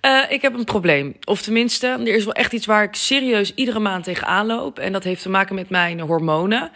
[0.00, 1.16] Eh, ik heb een probleem.
[1.24, 4.78] Of tenminste, er is wel echt iets waar ik serieus iedere maand tegenaan loop.
[4.78, 6.70] En dat heeft te maken met mijn hormonen.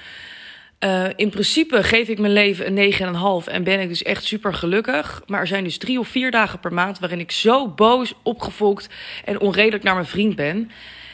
[0.78, 4.55] Eh, in principe geef ik mijn leven een 9,5 en ben ik dus echt super
[4.55, 5.22] gelukkig.
[5.27, 8.89] Maar er zijn dus drie of vier dagen per maand waarin ik zo boos, opgefokt
[9.25, 10.70] en onredelijk naar mijn vriend ben.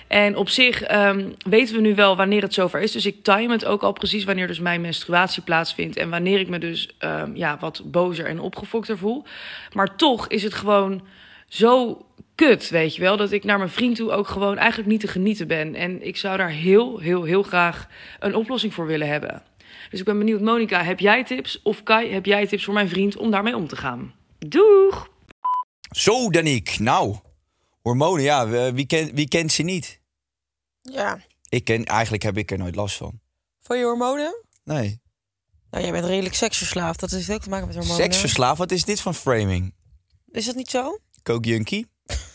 [0.07, 2.93] En op zich ehm, weten we nu wel wanneer het zover is.
[2.93, 5.97] Dus ik time het ook al precies wanneer dus mijn menstruatie plaatsvindt.
[5.97, 9.25] En wanneer ik me dus ehm, ja, wat bozer en opgefokter voel.
[9.73, 11.03] Maar toch is het gewoon
[11.51, 13.17] zo kut, weet je wel.
[13.17, 15.75] Dat ik naar mijn vriend toe ook gewoon eigenlijk niet te genieten ben.
[15.75, 19.43] En ik zou daar heel, heel, heel graag een oplossing voor willen hebben.
[19.91, 21.63] Dus ik ben benieuwd, Monica, heb jij tips?
[21.63, 24.15] Of Kai, heb jij tips voor mijn vriend om daarmee om te gaan?
[24.39, 25.09] Doeg!
[25.91, 26.79] Zo, Daniek.
[26.79, 27.17] Nou,
[27.83, 30.01] hormonen, ja, wie- wie, kent, wie kent ze niet?
[30.83, 31.21] Ja.
[31.49, 33.21] Ik ken, eigenlijk heb ik er nooit last van.
[33.61, 34.45] Van je hormonen?
[34.65, 35.01] Nee.
[35.71, 37.01] Nou, jij bent redelijk seksverslaafd.
[37.01, 38.03] Dat heeft ook te maken met hormonen.
[38.03, 39.75] Seksverslaafd, wat is dit van framing?
[40.31, 40.99] Is dat niet zo?
[41.23, 41.87] Coke Junkie?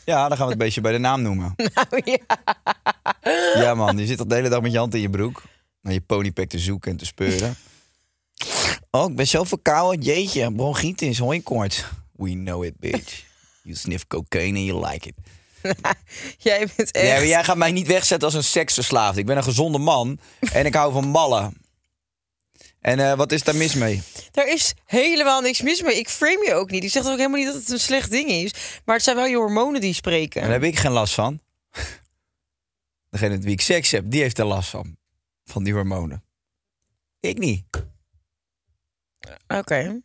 [0.05, 1.53] Ja, dan gaan we het een beetje bij de naam noemen.
[1.73, 2.17] Nou ja.
[3.61, 5.43] Ja man, je zit al de hele dag met je hand in je broek.
[5.81, 7.55] Naar je ponypack te zoeken en te speuren.
[8.91, 10.01] Oh, ik ben zo verkouden.
[10.01, 11.83] Jeetje, bronchitis, hooikoorts.
[12.11, 13.23] We know it, bitch.
[13.63, 15.15] You sniff cocaine and you like it.
[16.37, 17.05] Jij bent echt...
[17.07, 19.17] Ja, maar jij gaat mij niet wegzetten als een seksverslaafd.
[19.17, 20.19] Ik ben een gezonde man
[20.51, 21.53] en ik hou van ballen.
[22.85, 24.01] En eh, wat is daar mis mee?
[24.31, 25.97] Daar is helemaal niks mis mee.
[25.97, 26.83] Ik frame je ook niet.
[26.83, 28.53] Ik zeg ook helemaal niet dat het een slecht ding is.
[28.83, 30.41] Maar het zijn wel je hormonen die spreken.
[30.41, 31.39] Daar heb ik geen last van.
[33.09, 34.97] Degene met wie ik seks heb, die heeft er last van.
[35.43, 36.23] Van die hormonen.
[37.19, 37.65] Ik niet.
[39.47, 40.01] Oké.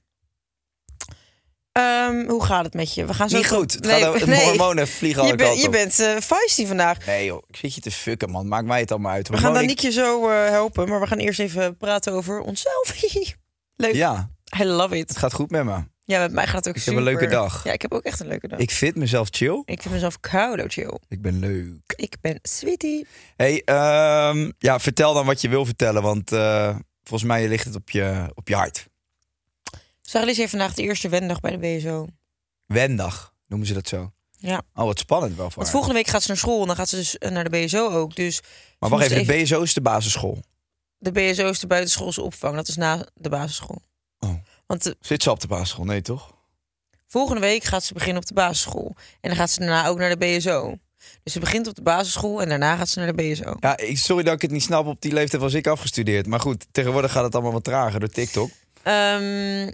[1.73, 3.05] Ehm, hoe gaat het met je?
[3.05, 3.73] We gaan zo Niet goed.
[3.73, 7.07] Het gaat hormonen vliegen alle je, je bent eh feisty vandaag.
[7.07, 8.49] Nee joh, ik zit je te fucken man.
[8.49, 9.29] Maak mij het allemaal uit.
[9.29, 10.89] We gaan Daniekje zo eh, helpen.
[10.89, 12.95] Maar we gaan eerst even praten over onszelf.
[13.77, 13.95] Leuk.
[13.95, 14.31] Ja,
[14.61, 15.09] I love it.
[15.09, 15.79] het gaat goed met me.
[16.05, 16.99] Ja, met mij gaat het ook Ik super.
[16.99, 17.65] heb een leuke dag.
[17.65, 18.59] Ja, ik heb ook echt een leuke dag.
[18.59, 19.63] Ik vind mezelf chill.
[19.65, 20.99] Ik vind mezelf koudo chill.
[21.09, 21.93] Ik ben leuk.
[21.97, 23.07] Ik ben sweetie.
[23.37, 26.03] Hey, ehm, ja, vertel dan wat je wil vertellen.
[26.03, 28.89] Want eh, volgens mij ligt het op je, op je hart.
[30.11, 32.07] Sarah heeft vandaag de eerste wendag bij de BSO.
[32.67, 34.13] Wendag, noemen ze dat zo.
[34.39, 34.63] Ja.
[34.75, 35.71] Oh, wat spannend wel voor Want haar.
[35.71, 37.91] volgende week gaat ze naar school en dan gaat ze dus eh, naar de BSO
[37.91, 38.17] ook.
[38.17, 38.41] Dus
[38.79, 40.43] Maar wacht even, de BSO is de basisschool.
[40.99, 42.55] de BSO is de buitenschoolse opvang.
[42.55, 43.83] Dat is na de basisschool.
[44.19, 44.35] Oh.
[44.67, 45.85] Want de, Zit ze op de basisschool?
[45.85, 46.33] Nee, toch?
[47.07, 48.95] volgende week gaat ze beginnen op de basisschool.
[49.21, 50.79] En dan gaat ze daarna ook naar de BSO.
[51.23, 53.57] Dus ze begint op de basisschool en daarna gaat ze naar de BSO.
[53.61, 54.87] Ja, ik, sorry dat ik het niet snap.
[54.87, 56.27] Op die leeftijd was ik afgestudeerd.
[56.27, 58.51] Maar goed, tegenwoordig gaat het allemaal wat trager door TikTok.
[58.83, 59.71] Ehm,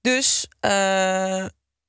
[0.00, 1.46] dus eh,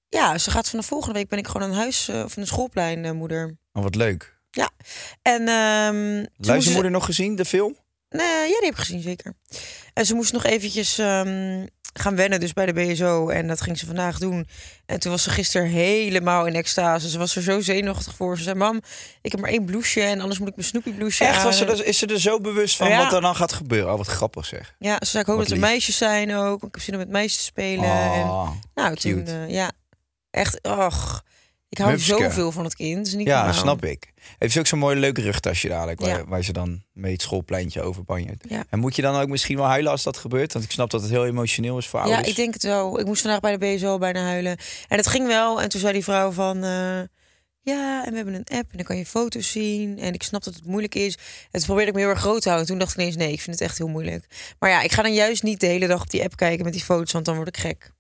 [0.10, 3.58] ja, ze gaat vanaf volgende week ben ik gewoon een huis eh, of een schoolpleinmoeder.
[3.72, 4.38] Maar wat leuk.
[5.22, 7.78] en ehm, ze moest- Luistermoeder nog gezien, de film?
[8.10, 9.34] Nee, ja, die heb ik gezien, zeker.
[9.94, 13.30] En ze moest nog eventjes ehm, gaan wennen, dus bij de BSO.
[13.30, 14.48] En dat ging ze vandaag doen.
[14.86, 17.10] En toen was ze gisteren helemaal in extase.
[17.10, 18.38] Ze was er zo zenuwachtig voor.
[18.38, 18.82] Ze zei, mam,
[19.22, 21.44] ik heb maar één blouseje en anders moet ik mijn Snoopy blouseje Echt?
[21.44, 23.04] Was ze aan." er, is ze er zo bewust van Ja.
[23.04, 23.92] wat er dan gaat gebeuren?
[23.92, 24.76] Oh, wat grappig zeg.
[24.80, 26.64] Ja, ze zei, ik hoop Wat dat er meisjes zijn ook.
[26.64, 27.84] Ik heb zin om met meisjes te spelen.
[28.14, 29.32] En, Oh, nou, toen, cute.
[29.32, 29.72] eh, ja,
[30.32, 31.24] echt, ach.
[31.70, 32.18] Ik hou Mupske.
[32.18, 33.08] zoveel van het kind.
[33.08, 34.14] Is niet ja, snap ik.
[34.38, 36.26] Heeft ze ook zo'n mooi leuk rugtasje dadelijk, waar, Ja.
[36.26, 38.46] waar ze dan mee het schoolpleintje over banjert.
[38.50, 38.64] Ja.
[38.70, 40.54] En moet je dan ook misschien wel huilen als dat gebeurt?
[40.54, 42.28] Want ik snap dat het heel emotioneel is voor Ja, ouders.
[42.30, 43.00] ik denk het wel.
[43.00, 44.58] Ik moest vandaag bij de BSO bijna huilen.
[44.88, 45.62] En het ging wel.
[45.62, 46.64] En toen zei die vrouw van...
[46.64, 47.00] eh,
[47.62, 50.00] ja, en we hebben een app en dan kan je foto's zien.
[50.00, 51.18] En ik snap dat het moeilijk is.
[51.52, 52.68] Toen probeerde ik me heel erg groot te houden.
[52.70, 54.26] Toen dacht ik ineens, nee, ik vind het echt heel moeilijk.
[54.60, 56.74] Maar ja, ik ga dan juist niet de hele dag op die app kijken met
[56.74, 57.92] die foto's, want dan word ik gek.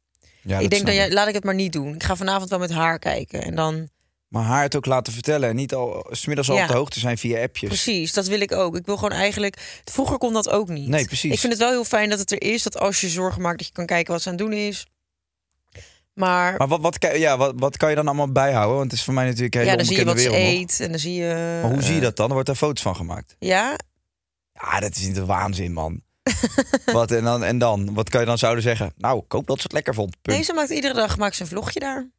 [0.42, 1.94] Ja, ik denk dat jij, laat ik het maar niet doen.
[1.96, 3.42] Ik ga vanavond wel met haar kijken.
[3.44, 3.90] En dan,
[4.28, 5.50] Maar haar het ook laten vertellen.
[5.50, 6.62] En niet al smiddags al Ja.
[6.62, 7.70] op de hoogte zijn via appjes.
[7.70, 8.76] precies, dat wil ik ook.
[8.76, 10.88] Ik wil gewoon eigenlijk, vroeger kon dat ook niet.
[10.88, 11.34] Nee, precies.
[11.34, 12.64] Ik vind het wel heel fijn dat het er is.
[12.64, 14.86] Dat als je zorgen maakt, dat je kan kijken wat ze aan het doen is.
[16.14, 18.78] Maar, Maar wat, wat, kan- ja, wat, wat kan je dan allemaal bijhouden?
[18.78, 20.36] Want het is voor mij natuurlijk hele ja, dan zie je wat ze nog.
[20.38, 20.80] eet.
[20.80, 21.60] En dan zie je...
[21.62, 22.26] Maar hoe zie je eh, dat dan?
[22.28, 23.36] Er wordt daar foto's van gemaakt.
[23.40, 23.76] Ja,
[24.54, 26.02] Ja, dat is niet de waanzin, man.
[26.86, 27.94] wat, en, dan, en dan?
[27.94, 28.94] Wat kan je dan zouden zeggen?
[28.98, 30.10] Nou, ik hoop dat ze het lekker vond.
[30.22, 30.36] Punt.
[30.36, 32.10] Nee, ze maakt iedere dag maakt ze een vlogje daar.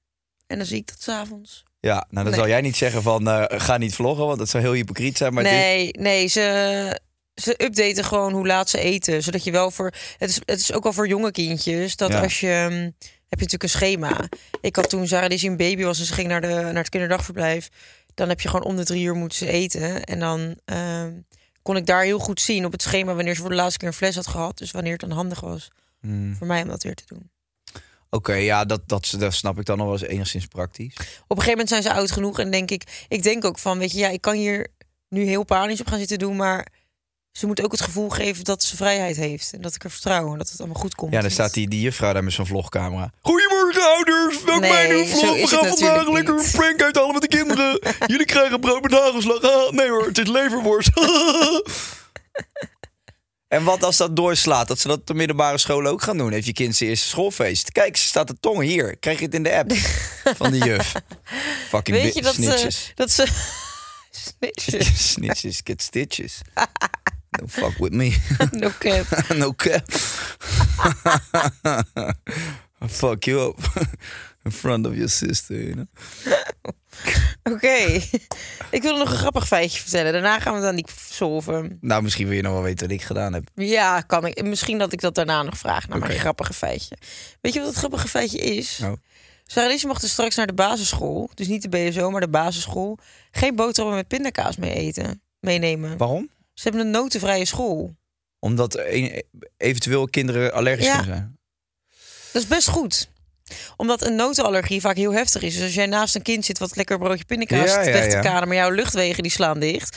[0.47, 1.65] En dan zie ik dat s'avonds.
[1.81, 2.35] Ja, nou dan Nee.
[2.35, 5.35] zal jij niet zeggen van eh, ga niet vloggen, want dat zou heel hypocriet zijn.
[5.35, 7.01] Maar nee, nee, ze,
[7.35, 9.23] ze updaten gewoon hoe laat ze eten.
[9.23, 9.93] Zodat je wel voor.
[10.19, 11.97] Het is, het is ook al voor jonge kindjes.
[11.97, 12.21] Dat Ja.
[12.23, 12.67] als je.
[12.69, 12.91] hm,
[13.29, 14.29] Heb je natuurlijk een schema.
[14.61, 16.89] Ik had toen Sarah die een baby was en ze ging naar, de, naar het
[16.89, 17.69] kinderdagverblijf.
[18.15, 20.05] Dan heb je gewoon om de drie uur moeten ze eten.
[20.05, 21.13] En dan ehm,
[21.63, 23.89] kon ik daar heel goed zien op het schema wanneer ze voor de laatste keer
[23.89, 24.59] een fles had gehad.
[24.59, 25.71] Dus wanneer het dan handig was
[26.01, 26.35] Hmm.
[26.37, 27.31] voor mij om dat weer te doen.
[28.11, 30.95] Oké, ja, dat, dat, dat snap ik dan nog wel eens enigszins praktisch.
[30.95, 33.79] op een gegeven moment zijn ze oud genoeg en denk ik, ik denk ook van,
[33.79, 34.67] weet je, ja, ik kan hier
[35.09, 36.67] nu heel panisch op gaan zitten doen, maar
[37.33, 40.33] ze moet ook het gevoel geven dat ze vrijheid heeft en dat ik er vertrouw
[40.33, 41.13] en dat het allemaal goed komt.
[41.13, 43.13] Ja, dan staat die, die juffrouw daar met zo'n vlogcamera.
[43.21, 45.35] Goedemorgen ouders, welkom Nee, bij een nieuwe vlog.
[45.35, 47.81] We gaan vandaag natuurlijk lekker een prank uithalen met de kinderen.
[48.13, 49.43] Jullie krijgen brood met hagelslag.
[49.43, 50.91] Ah, nee hoor, het is leverworst.
[53.49, 56.33] en wat als dat doorslaat, dat ze dat op de middelbare school ook gaan doen?
[56.33, 57.73] Heeft je kind zijn eerste schoolfeest?
[57.73, 58.97] Kijk, ze staat de tong hier.
[58.97, 59.73] Krijg je het in de app
[60.41, 60.93] van de juf.
[61.69, 62.37] Fucking Weet je dat
[62.95, 63.27] dat ze
[64.11, 66.41] snitches, snitches get stitches.
[67.41, 68.17] Don't fuck with me.
[68.61, 69.07] no cap.
[69.37, 69.85] no cap.
[72.81, 73.59] I'll fuck you up
[74.45, 75.87] in front of your sister, you know?
[77.43, 78.01] Oké,
[78.71, 80.13] ik wil nog een grappig feitje vertellen.
[80.13, 81.79] Daarna gaan we dan niet solven.
[81.81, 83.51] Nou, misschien wil je nog wel weten wat ik gedaan heb.
[83.55, 84.43] Ja, kan ik.
[84.43, 86.97] Misschien dat ik dat daarna nog vraag naar mijn grappige feitje.
[87.41, 88.79] Weet je wat het grappige feitje is?
[88.79, 88.97] Nou.
[89.47, 91.31] Sarah mocht dus straks naar de basisschool.
[91.35, 92.99] Dus niet de BSO, maar de basisschool.
[93.31, 95.23] Geen boterhammen met pindakaas mee eten.
[95.41, 95.97] Meenemen.
[95.97, 96.31] Waarom?
[96.61, 97.97] Ze hebben een notenvrije school.
[98.39, 99.23] Omdat een-
[99.57, 100.97] eventueel kinderen allergisch Ja.
[100.97, 101.39] kunnen zijn.
[102.33, 103.11] Dat is best goed.
[103.77, 105.55] Omdat een notenallergie vaak heel heftig is.
[105.55, 108.17] Dus als jij naast een kind zit wat lekker broodje pindakaas Ja, ja, weg te
[108.17, 108.21] ja.
[108.21, 109.97] kaden, maar jouw luchtwegen die slaan dicht.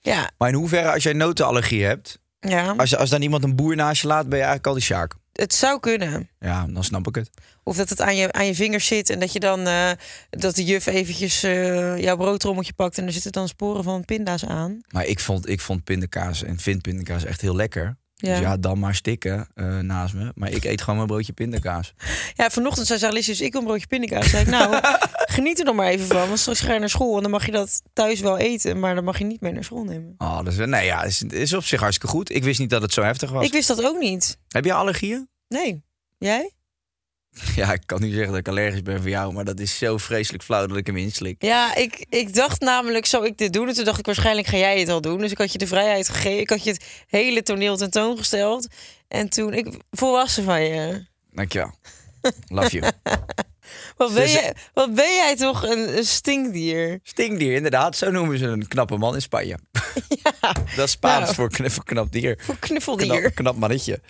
[0.00, 2.18] Ja, Maar in hoeverre, als jij notenallergie hebt...
[2.40, 2.74] ja.
[2.76, 5.14] Als, als dan iemand een boer naast je laat, ben je eigenlijk al die sjaak.
[5.36, 6.28] Het zou kunnen.
[6.38, 7.30] Ja, dan snap ik het.
[7.62, 9.90] Of dat het aan je, aan je vingers zit en dat je dan eh,
[10.30, 14.44] dat de juf eventjes eh, jouw broodrommeltje pakt en er zitten dan sporen van pinda's
[14.44, 14.80] aan.
[14.88, 17.96] Maar ik vond, ik vond pindakaas en vind pindakaas echt heel lekker.
[18.18, 18.30] Ja.
[18.30, 20.32] Dus ja, dan maar stikken eh, naast me.
[20.34, 21.94] Maar ik eet gewoon mijn broodje pindakaas.
[22.34, 24.30] Ja, vanochtend zei Alice, dus ik wil een broodje pindakaas.
[24.30, 24.80] Zei ik, nou,
[25.36, 26.26] geniet er nog maar even van.
[26.26, 28.94] Want straks ga je naar school en dan mag je dat thuis wel eten, maar
[28.94, 30.14] dan mag je niet mee naar school nemen.
[30.18, 32.34] Oh, is, nee, ja, is, is op zich hartstikke goed.
[32.34, 33.44] Ik wist niet dat het zo heftig was.
[33.44, 34.38] Ik wist dat ook niet.
[34.48, 35.28] Heb je allergieën?
[35.48, 35.84] Nee.
[36.18, 36.55] Jij?
[37.56, 39.98] Ja, ik kan niet zeggen dat ik allergisch ben voor jou, maar dat is zo
[39.98, 41.42] vreselijk flauw dat ik hem inslik.
[41.42, 43.68] Ja, ik, ik dacht namelijk, zou ik dit doen?
[43.68, 45.18] En toen dacht ik, waarschijnlijk ga jij het al doen.
[45.18, 46.40] Dus ik had je de vrijheid gegeven.
[46.40, 48.66] Ik had je het hele toneel tentoongesteld.
[49.08, 51.06] En toen, ik volwassen van je.
[51.32, 51.74] Dankjewel.
[52.48, 52.92] Love you.
[53.96, 57.00] Wat ben, Ze- jij, wat ben jij toch een, een stinkdier?
[57.02, 57.96] Stinkdier, inderdaad.
[57.96, 59.58] Zo noemen ze een knappe man in Spanje.
[60.76, 61.34] Dat is Spaans Nou.
[61.34, 62.38] voor, kn voor knap dier.
[62.42, 63.20] Voor knuffeldier.
[63.20, 64.00] Knap, knap mannetje.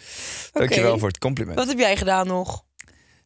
[0.52, 1.58] Dankjewel voor het compliment.
[1.58, 2.64] Wat heb jij gedaan nog?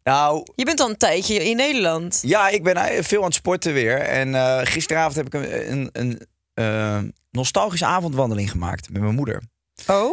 [0.03, 2.21] Nou, Je bent al een tijdje in Nederland.
[2.23, 3.99] ja, ik ben eh, veel aan het sporten weer.
[3.99, 6.99] En eh, gisteravond heb ik een, een, een eh,
[7.31, 9.43] nostalgische avondwandeling gemaakt met mijn moeder.
[9.87, 10.13] Oh?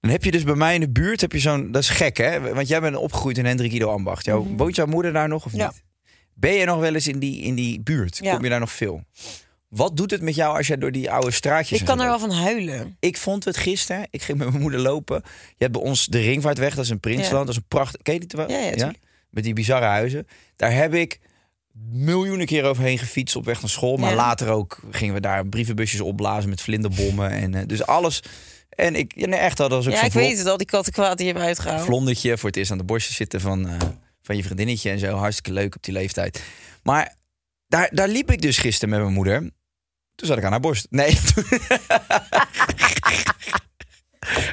[0.00, 2.16] Dan heb je dus bij mij in de buurt, heb je zo'n, dat is gek
[2.16, 4.24] hè, want jij bent opgegroeid in Hendrik Ido Ambacht.
[4.24, 5.52] Jouw, Woont jouw moeder daar nog of.
[5.52, 5.66] Ja.
[5.66, 5.82] niet?
[6.34, 8.18] Ben je nog wel eens in die, in die buurt?
[8.22, 8.34] Ja.
[8.34, 9.04] Kom je daar nog veel?
[9.68, 12.18] Wat doet het met jou als jij door die oude straatjes Ik kan er wel
[12.18, 12.96] van huilen.
[13.00, 14.06] Ik vond het gisteren.
[14.10, 15.22] Ik ging met mijn moeder lopen.
[15.24, 16.74] Je hebt bij ons de Ringvaartweg.
[16.74, 17.30] Dat is een Prinsland.
[17.30, 17.38] Ja.
[17.38, 18.02] Dat is een pracht.
[18.02, 18.50] Ken je die wel?
[18.50, 18.92] Ja.
[19.32, 20.26] Met die bizarre huizen.
[20.56, 21.18] Daar heb ik
[21.90, 23.96] miljoenen keer overheen gefietst op weg naar school.
[23.96, 24.16] Maar Ja.
[24.16, 27.30] later ook gingen we daar brievenbusjes opblazen met vlinderbommen.
[27.30, 28.22] En eh, dus alles.
[28.68, 31.16] En ik, ja, nee, echt, dat was ook Ja, ik weet het al, die kattenkwaad
[31.16, 31.84] die je hebt uitgehaald.
[31.84, 33.76] vlondertje voor het eerst aan de borstjes zitten van, eh,
[34.22, 35.16] van je vriendinnetje en zo.
[35.16, 36.42] Hartstikke leuk op die leeftijd.
[36.82, 37.14] Maar
[37.68, 39.40] daar, daar liep ik dus gisteren met mijn moeder.
[40.14, 40.86] Toen zat ik aan haar borst.
[40.90, 41.10] Nee.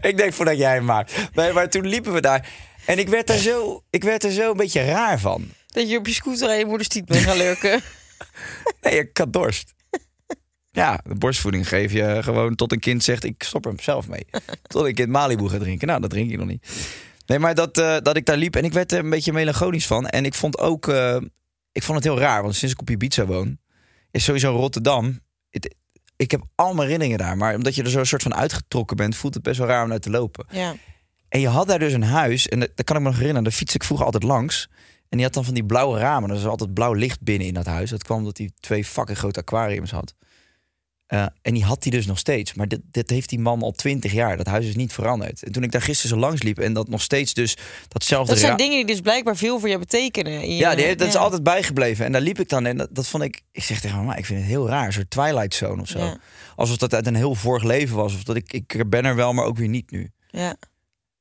[0.10, 1.14] ik denk voordat jij hem maakt.
[1.34, 2.48] Nee, maar toen liepen we daar.
[2.90, 5.48] En ik werd er zo, ik werd er zo een beetje raar van.
[5.68, 7.82] Dat je op je scooter aan je moeders tiet bent gaan lurken.
[8.82, 9.74] Nee, ik had dorst.
[10.72, 13.24] Ja, de borstvoeding geef je gewoon tot een kind zegt...
[13.24, 14.26] ik stop er zelf mee.
[14.68, 15.88] Tot een kind Malibu gaat drinken.
[15.88, 16.68] Nou, dat drink ik nog niet.
[17.26, 19.88] Nee, maar dat, eh, dat ik daar liep en ik werd er een beetje melancholisch
[19.88, 20.08] van.
[20.08, 20.88] En ik vond ook...
[20.88, 21.18] eh,
[21.72, 23.58] ik vond het heel raar, want sinds ik op Ibiza woon...
[24.12, 25.20] is sowieso Rotterdam.
[25.50, 25.76] Het-
[26.16, 27.38] ik heb allemaal herinneringen daar.
[27.38, 29.84] Maar omdat je er zo een soort van uitgetrokken bent, voelt het best wel raar
[29.84, 30.46] om naar te lopen.
[30.52, 30.76] Ja.
[31.30, 32.48] En je had daar dus een huis.
[32.48, 33.44] En dat, dat kan ik me nog herinneren.
[33.50, 34.68] Daar fiets ik vroeger altijd langs.
[35.10, 36.30] En die had dan van die blauwe ramen.
[36.30, 37.90] Er was altijd blauw licht binnen in dat huis.
[37.90, 40.14] Dat kwam omdat hij twee fucking grote aquariums had.
[41.06, 42.54] Eh, en die had hij dus nog steeds.
[42.54, 44.38] Maar dit, dit heeft die man al twintig jaar.
[44.38, 45.44] Dat huis is niet veranderd.
[45.44, 47.58] En toen ik daar gisteren zo langs liep en dat nog steeds dus
[47.88, 50.32] datzelfde Dat zijn dingen die dus blijkbaar veel voor je betekenen.
[50.50, 52.06] je- Ja, die, dat is altijd bijgebleven.
[52.06, 53.42] En daar liep ik dan en dat, dat vond ik...
[53.52, 54.86] Ik zeg tegen mama, ik vind het heel raar.
[54.86, 56.00] Een soort Twilight Zone of zo.
[56.00, 56.18] Ja.
[56.56, 58.14] Alsof dat uit een heel vorig leven was.
[58.14, 60.12] Of dat ik, ik ben er wel, maar ook weer niet nu.
[60.30, 60.56] Ja.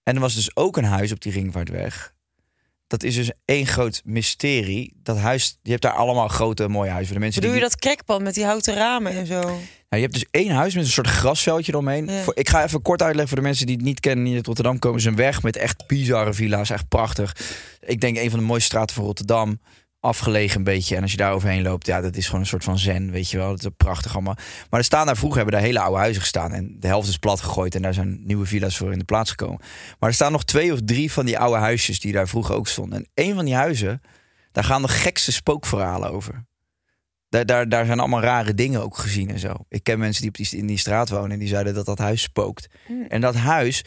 [0.08, 2.14] En er was dus ook een huis op die Ringvaartweg.
[2.86, 4.92] Dat is dus één groot mysterie.
[5.02, 7.06] Dat huis, je hebt daar allemaal grote mooie huizen.
[7.06, 9.40] Voor de mensen Doe je dat krekpad met die houten ramen en zo?
[9.40, 12.06] Nou, je hebt dus één huis met een soort grasveldje eromheen.
[12.06, 12.22] Ja.
[12.22, 14.24] Voor, ik ga even kort uitleggen voor de mensen die het niet kennen.
[14.24, 14.98] Die uit Rotterdam komen.
[14.98, 16.70] is een weg met echt bizarre villa's.
[16.70, 17.36] Echt prachtig.
[17.80, 19.60] Ik denk een van de mooiste straten van Rotterdam.
[20.00, 20.96] Afgelegen een beetje.
[20.96, 23.30] En als je daar overheen loopt, ja, dat is gewoon een soort van zen, weet
[23.30, 23.50] je wel.
[23.50, 24.36] Dat is prachtig allemaal.
[24.70, 26.52] Maar er staan daar vroeger, hebben daar hele oude huizen gestaan.
[26.52, 29.30] En de helft is plat gegooid en daar zijn nieuwe villa's voor in de plaats
[29.30, 29.60] gekomen.
[29.98, 32.68] Maar er staan nog twee of drie van die oude huisjes die daar vroeger ook
[32.68, 32.98] stonden.
[32.98, 34.00] En één van die huizen,
[34.52, 36.46] daar gaan de gekste spookverhalen over.
[37.28, 39.54] Daar, daar, daar zijn allemaal rare dingen ook gezien en zo.
[39.68, 41.98] Ik ken mensen die, op die in die straat wonen en die zeiden dat dat
[41.98, 42.66] huis spookt.
[43.08, 43.84] En dat huis,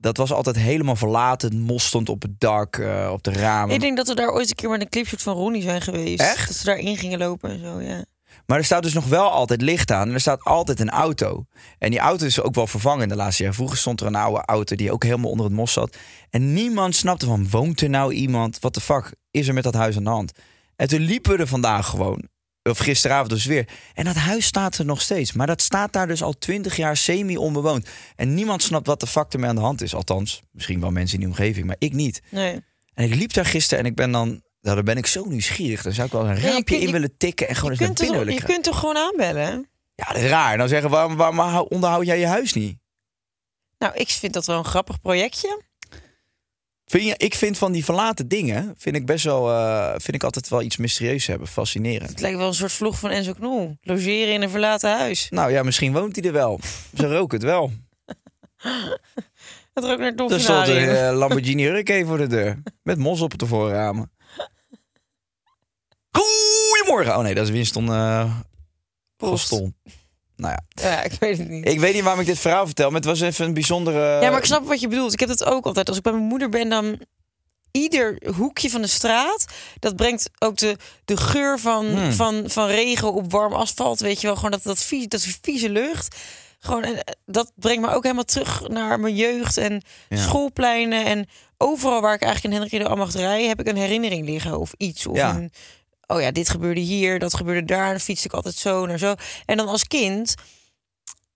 [0.00, 1.60] dat was altijd helemaal verlaten.
[1.60, 3.74] Mos stond op het dak, eh, op de ramen.
[3.74, 6.20] Ik denk dat we daar ooit een keer met een clipshoot van Ronnie zijn geweest.
[6.20, 6.46] Echt?
[6.46, 8.04] Dat ze daarin gingen lopen en zo, ja.
[8.46, 10.08] Maar er staat dus nog wel altijd licht aan.
[10.08, 11.44] En er staat altijd een auto.
[11.78, 13.56] En die auto is ook wel vervangen in de laatste jaren.
[13.56, 15.96] Vroeger stond er een oude auto die ook helemaal onder het mos zat.
[16.30, 18.58] En niemand snapte van, woont er nou iemand?
[18.58, 20.32] Wat de fuck is er met dat huis aan de hand?
[20.76, 22.28] En toen liepen we er vandaag gewoon.
[22.70, 23.68] Of gisteravond dus weer.
[23.94, 25.32] En dat huis staat er nog steeds.
[25.32, 27.88] Maar dat staat daar dus al twintig jaar semi-onbewoond.
[28.16, 29.94] En niemand snapt wat de fuck ermee aan de hand is.
[29.94, 32.22] Althans, misschien wel mensen in die omgeving, maar ik niet.
[32.28, 32.60] Nee.
[32.94, 34.42] En ik liep daar gisteren en ik ben dan...
[34.60, 35.82] Nou, dan ben ik zo nieuwsgierig.
[35.82, 38.00] Dan zou ik wel een je raampje in willen tikken en gewoon eens naar kunt,
[38.00, 39.68] binnen toch, willen je kunt toch gewoon aanbellen?
[39.94, 40.58] Ja, dat is raar.
[40.58, 42.78] Dan zeggen, waarom, waarom hou- onderhoud jij je huis niet?
[43.78, 45.62] Nou, ik vind dat wel een grappig projectje.
[46.90, 50.24] Vind je, ik vind van die verlaten dingen, vind ik best wel, eh, vind ik
[50.24, 51.48] altijd wel iets mysterieus hebben.
[51.48, 52.10] Fascinerend.
[52.10, 53.76] Het lijkt wel een soort vlog van Enzo Knol.
[53.82, 55.26] Logeren in een verlaten huis.
[55.30, 56.60] Nou ja, misschien woont hij er wel.
[56.96, 57.72] Ze roken het wel.
[59.74, 60.88] Het rookt naar Er stond dolfinarium.
[60.88, 62.62] een eh, Lamborghini Hurricane voor de deur.
[62.82, 64.12] Met mos op de voorramen.
[66.70, 67.16] Goedemorgen.
[67.16, 68.34] Oh nee, dat is Winston uh,
[69.16, 69.60] Prost.
[70.40, 71.68] Nou ja, Ja, ik weet het niet.
[71.68, 74.20] ik weet niet waarom ik dit verhaal vertel, maar het was even een bijzondere...
[74.22, 75.12] Ja, maar ik snap wat je bedoelt.
[75.12, 75.88] Ik heb dat ook altijd.
[75.88, 76.98] Als ik bij mijn moeder ben, dan
[77.70, 79.44] ieder hoekje van de straat,
[79.78, 82.12] dat brengt ook de, de geur van, Hmm.
[82.12, 85.70] van, van regen op warm asfalt, weet je wel, gewoon dat, dat, vies, dat vieze
[85.70, 86.16] lucht.
[86.58, 90.16] Gewoon, en eh, dat brengt me ook helemaal terug naar mijn jeugd en Ja.
[90.16, 91.04] schoolpleinen.
[91.04, 91.26] En
[91.58, 95.06] overal waar ik eigenlijk in Hendrik de Amachterij heb ik een herinnering liggen of iets.
[95.06, 95.34] Of Ja.
[95.34, 95.52] een,
[96.10, 97.90] oh ja, dit gebeurde hier, dat gebeurde daar.
[97.90, 99.14] Dan fiets ik altijd zo naar zo.
[99.46, 100.34] En dan als kind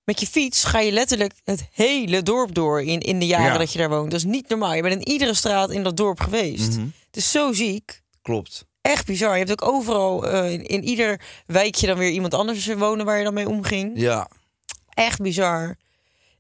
[0.04, 3.58] met je fiets ga je letterlijk het hele dorp door in, in de jaren Ja.
[3.58, 4.10] dat je daar woont.
[4.10, 4.74] Dat is niet normaal.
[4.74, 6.70] Je bent in iedere straat in dat dorp geweest.
[6.76, 6.86] Mhm.
[7.06, 8.02] Het is zo ziek.
[8.22, 8.64] Klopt.
[8.80, 9.32] Echt bizar.
[9.32, 13.18] Je hebt ook overal eh, in, in ieder wijkje dan weer iemand anders wonen waar
[13.18, 13.92] je dan mee omging.
[13.94, 14.28] Ja.
[14.88, 15.76] Echt bizar.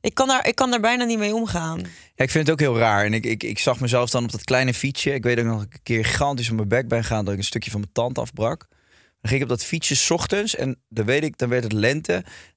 [0.04, 1.78] Ik kan, daar, ik kan daar bijna niet mee omgaan.
[2.14, 3.04] Ja, ik vind het ook heel raar.
[3.04, 5.14] En ik, ik, ik zag mezelf dan op dat kleine fietsje.
[5.14, 7.24] Ik weet ook nog een keer gigantisch op mijn bek ben gegaan...
[7.24, 8.66] dat ik een stukje van mijn tand afbrak.
[9.20, 11.72] Dan ging ik op dat fietsje 's ochtends en dan weet ik, dan werd het
[11.72, 12.12] lente.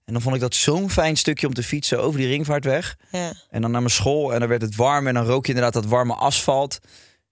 [0.06, 2.96] En dan vond ik dat zo'n fijn stukje om te fietsen over die ringvaartweg.
[3.12, 3.34] Ja.
[3.50, 5.82] En dan naar mijn school en dan werd het warm en dan rook je inderdaad
[5.84, 6.80] dat warme asfalt.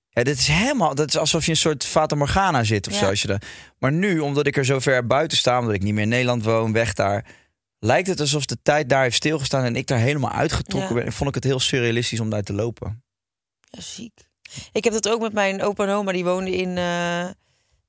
[0.09, 2.99] Ja, dit is helemaal, dat is alsof je een soort Fata Morgana zit of Ja.
[2.99, 3.05] zo.
[3.05, 3.41] Als je daar.
[3.79, 6.43] Maar nu, omdat ik er zo ver buiten sta, omdat ik niet meer in Nederland
[6.43, 7.25] woon, weg daar,
[7.85, 10.95] lijkt het alsof de tijd daar heeft stilgestaan en ik daar helemaal uitgetrokken Ja.
[10.95, 11.05] ben.
[11.05, 13.03] En vond ik het heel surrealistisch om daar te lopen.
[13.69, 14.13] Ja, ziek.
[14.71, 16.11] Ik heb dat ook met mijn opa en oma.
[16.11, 17.29] Die woonden in, eh,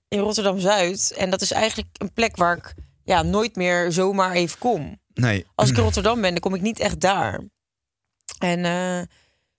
[0.08, 1.12] in Rotterdam-Zuid.
[1.16, 2.74] En dat is eigenlijk een plek waar ik
[3.04, 4.98] ja, nooit meer zomaar even kom.
[5.14, 5.46] Nee.
[5.54, 7.42] Als ik in Rotterdam ben, dan kom ik niet echt daar.
[8.38, 9.00] En eh,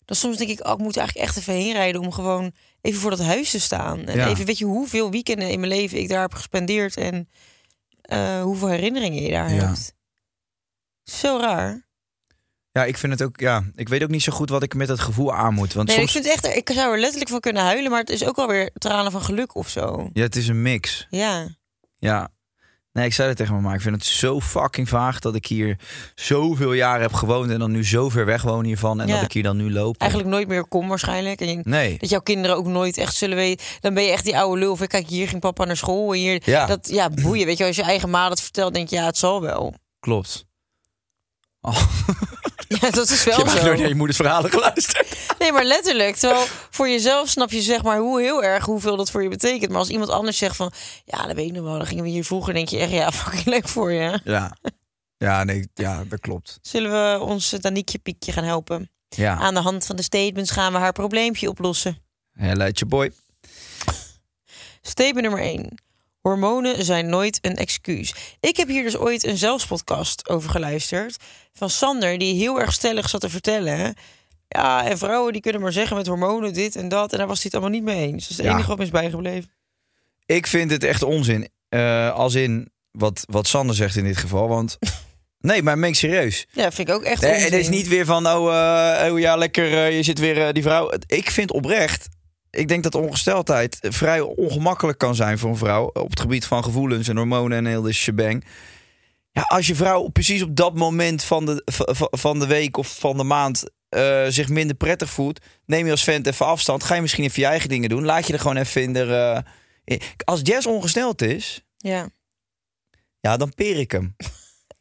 [0.06, 2.02] dan soms denk ik, oh, ik moet eigenlijk echt even heen rijden...
[2.02, 2.52] om gewoon
[2.82, 4.06] even voor dat huis te staan.
[4.06, 4.28] En Ja.
[4.28, 6.98] even, weet je, hoeveel weekenden in mijn leven ik daar heb gespendeerd...
[6.98, 7.30] en
[8.02, 9.66] eh, hoeveel herinneringen je daar Ja.
[9.68, 9.96] hebt.
[11.12, 11.86] Zo raar.
[12.72, 14.88] Ja, ik vind het ook, ja, ik weet ook niet zo goed wat ik met
[14.88, 15.74] dat gevoel aan moet.
[15.74, 17.92] Want Nee, soms, ik vind echt, ik zou er letterlijk van kunnen huilen...
[17.92, 20.10] maar het is ook alweer tranen van geluk of zo.
[20.14, 21.08] ja, het is een mix.
[21.10, 21.48] Ja.
[21.98, 22.30] Ja.
[22.92, 23.74] Nee, ik zei het tegen mama.
[23.74, 25.80] Ik vind het zo fucking vaag dat ik hier
[26.16, 29.14] zoveel jaren heb gewoond en dan nu zo ver weg woon hiervan en Ja.
[29.16, 29.98] dat ik hier dan nu loop.
[30.02, 31.42] eigenlijk nooit meer kom waarschijnlijk.
[31.42, 31.98] En Nee.
[31.98, 33.66] dat jouw kinderen ook nooit echt zullen weten.
[33.80, 34.76] Dan ben je echt die oude lul.
[34.76, 36.14] Van, kijk, hier ging papa naar school.
[36.14, 36.66] En hier, Ja.
[36.66, 37.46] dat, ja, boeien.
[37.46, 39.74] Weet je, als je eigen ma dat vertelt, denk je, ja, het zal wel.
[40.00, 40.46] Klopt.
[41.68, 41.82] Oh,
[42.68, 43.64] Je Ja, dat is Je wel zo.
[43.64, 45.18] naar je moeders verhalen geluisterd.
[45.40, 46.16] Nee, maar letterlijk.
[46.16, 49.70] Terwijl voor jezelf snap je zeg maar hoe heel erg hoeveel dat voor je betekent.
[49.70, 50.72] Maar als iemand anders zegt van,
[51.06, 51.78] ja, dat weet ik nog wel.
[51.78, 52.54] Dan gingen we hier vroeger.
[52.54, 54.20] denk je echt, ja, fucking leuk voor je.
[54.24, 54.58] Ja.
[55.18, 56.60] Ja, nee, ja, dat klopt.
[56.62, 58.92] Zullen we ons Daniekje Piekje gaan helpen?
[59.10, 62.02] Ja, Aan de hand van de statements gaan we haar probleempje oplossen.
[62.34, 63.12] leidje boy.
[64.82, 65.78] Statement nummer 1.
[66.28, 68.14] Hormonen zijn nooit een excuus.
[68.40, 71.16] Ik heb hier dus ooit een zelfspodcast over geluisterd.
[71.54, 73.94] Van Sander, die heel erg stellig zat te vertellen.
[74.48, 77.12] Ja, en vrouwen die kunnen maar zeggen met hormonen dit en dat.
[77.12, 78.22] En daar was hij het allemaal niet mee eens.
[78.22, 78.52] Dat is het Ja.
[78.52, 79.52] enige wat me is bijgebleven.
[80.26, 81.50] Ik vind het echt onzin.
[81.70, 84.48] Eh, als in wat, wat Sander zegt in dit geval.
[84.48, 84.78] Want
[85.40, 86.46] nee, maar meen ik serieus.
[86.52, 89.36] Ja, vind ik ook echt Nee, het is niet weer van, oh, eh, oh ja,
[89.36, 90.92] lekker, eh, je zit weer die vrouw.
[91.08, 92.08] Ik vind oprecht,
[92.58, 95.86] ik denk dat ongesteldheid vrij ongemakkelijk kan zijn voor een vrouw.
[95.94, 98.46] Op het gebied van gevoelens en hormonen en heel de shebang.
[99.32, 101.62] Ja, als je vrouw precies op dat moment van de,
[102.12, 106.04] van de week of van de maand eh, zich minder prettig voelt, neem je als
[106.04, 106.84] vent even afstand.
[106.84, 108.06] Ga je misschien even je eigen dingen doen.
[108.06, 109.44] Laat je er gewoon even in de.
[109.86, 112.10] eh, Als Jess ongesteld is, Ja,
[113.20, 114.16] ja, dan peer ik hem.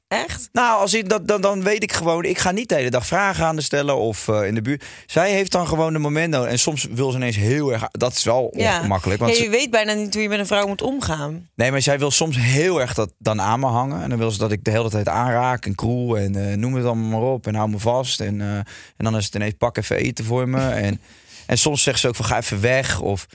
[0.08, 0.48] Echt?
[0.52, 3.06] Nou, als ik dat, dan, dan weet ik gewoon, ik ga niet de hele dag
[3.06, 4.84] vragen aan de stellen of eh, in de buurt.
[5.06, 6.50] Zij heeft dan gewoon de moment nodig.
[6.50, 7.88] En soms wil ze ineens heel erg.
[7.90, 8.76] Dat is wel Ja.
[8.76, 9.18] ongemakkelijk.
[9.20, 11.48] Ja, Want je ze- weet bijna niet hoe je met een vrouw moet omgaan.
[11.54, 14.02] nee, maar zij wil soms heel erg dat dan aan me hangen.
[14.02, 16.74] En dan wil ze dat ik de hele tijd aanraak en kroel en eh, noem
[16.74, 17.46] het allemaal maar op.
[17.46, 18.20] En hou me vast.
[18.20, 18.64] En, eh, en
[18.96, 20.68] dan is het ineens pak even eten voor me.
[20.86, 21.00] en,
[21.46, 23.00] en soms zegt ze ook van ga even weg.
[23.00, 23.26] Of,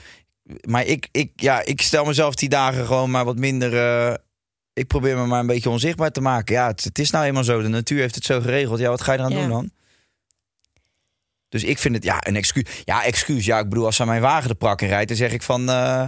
[0.66, 4.20] maar ik, ik, ja, ik stel mezelf die dagen gewoon maar wat minder.
[4.72, 6.54] Ik probeer me maar een beetje onzichtbaar te maken.
[6.54, 7.62] Ja, het, het is nou eenmaal zo.
[7.62, 8.78] De natuur heeft het zo geregeld.
[8.78, 9.40] Ja, wat ga je eraan Ja.
[9.40, 9.70] doen dan?
[11.48, 12.82] Dus ik vind het, ja, een excuus.
[12.84, 13.44] Ja, excuus.
[13.44, 15.68] Ja, ik bedoel, als ze mijn wagen de prak in rijdt, dan zeg ik van...
[15.68, 16.04] eh,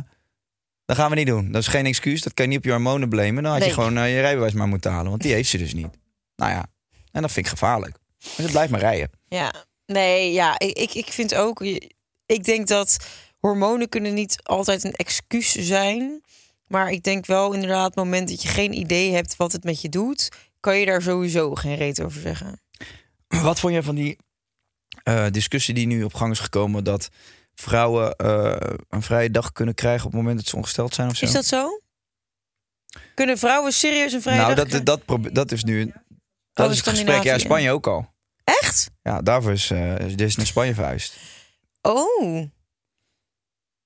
[0.85, 1.53] dat gaan we niet doen.
[1.53, 2.23] Dat is geen excuus.
[2.23, 3.43] Dat kan je niet op je hormonen blamen.
[3.43, 3.69] Dan had Nee.
[3.69, 5.11] je gewoon eh, je rijbewijs maar moeten halen.
[5.11, 5.89] Want die heeft ze dus niet.
[6.37, 6.67] Nou ja,
[7.13, 7.97] en dat vind ik gevaarlijk.
[8.37, 9.11] Dus blijf maar rijden.
[9.29, 9.55] Ja,
[9.87, 11.61] nee, ja, ik, ik, ik vind ook...
[12.27, 12.97] Ik denk dat
[13.39, 16.23] hormonen kunnen niet altijd een excuus zijn.
[16.75, 19.81] Maar ik denk wel inderdaad, het moment dat je geen idee hebt wat het met
[19.81, 20.29] je doet...
[20.61, 22.61] kan je daar sowieso geen reet over zeggen.
[23.29, 24.19] Wat vond jij van die
[25.03, 26.85] eh, discussie die nu op gang is gekomen...
[26.85, 27.09] dat
[27.55, 31.17] vrouwen eh, een vrije dag kunnen krijgen op het moment dat ze ongesteld zijn of
[31.17, 31.25] zo?
[31.25, 31.81] Is dat zo?
[33.15, 34.87] Kunnen vrouwen serieus een vrije nou, dag dat, krijgen?
[34.87, 35.93] dat, probe- dat is nu...
[36.53, 37.23] Dat in is het gesprek.
[37.23, 37.41] Ja, in.
[37.41, 38.15] Spanje ook al.
[38.45, 38.91] Echt?
[39.03, 41.17] Ja, daarvoor is uh, dus naar Spanje verhuisd.
[41.83, 42.47] Oh,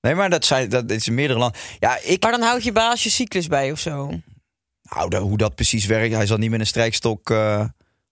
[0.01, 1.59] Nee, maar dat, zijn, dat is in meerdere landen.
[1.79, 2.21] Ja, ik...
[2.23, 4.11] maar dan houdt je baas je cyclus bij of zo.
[4.81, 6.13] Nou, de- hoe dat precies werkt.
[6.15, 7.63] Hij zal niet met een strijkstok eh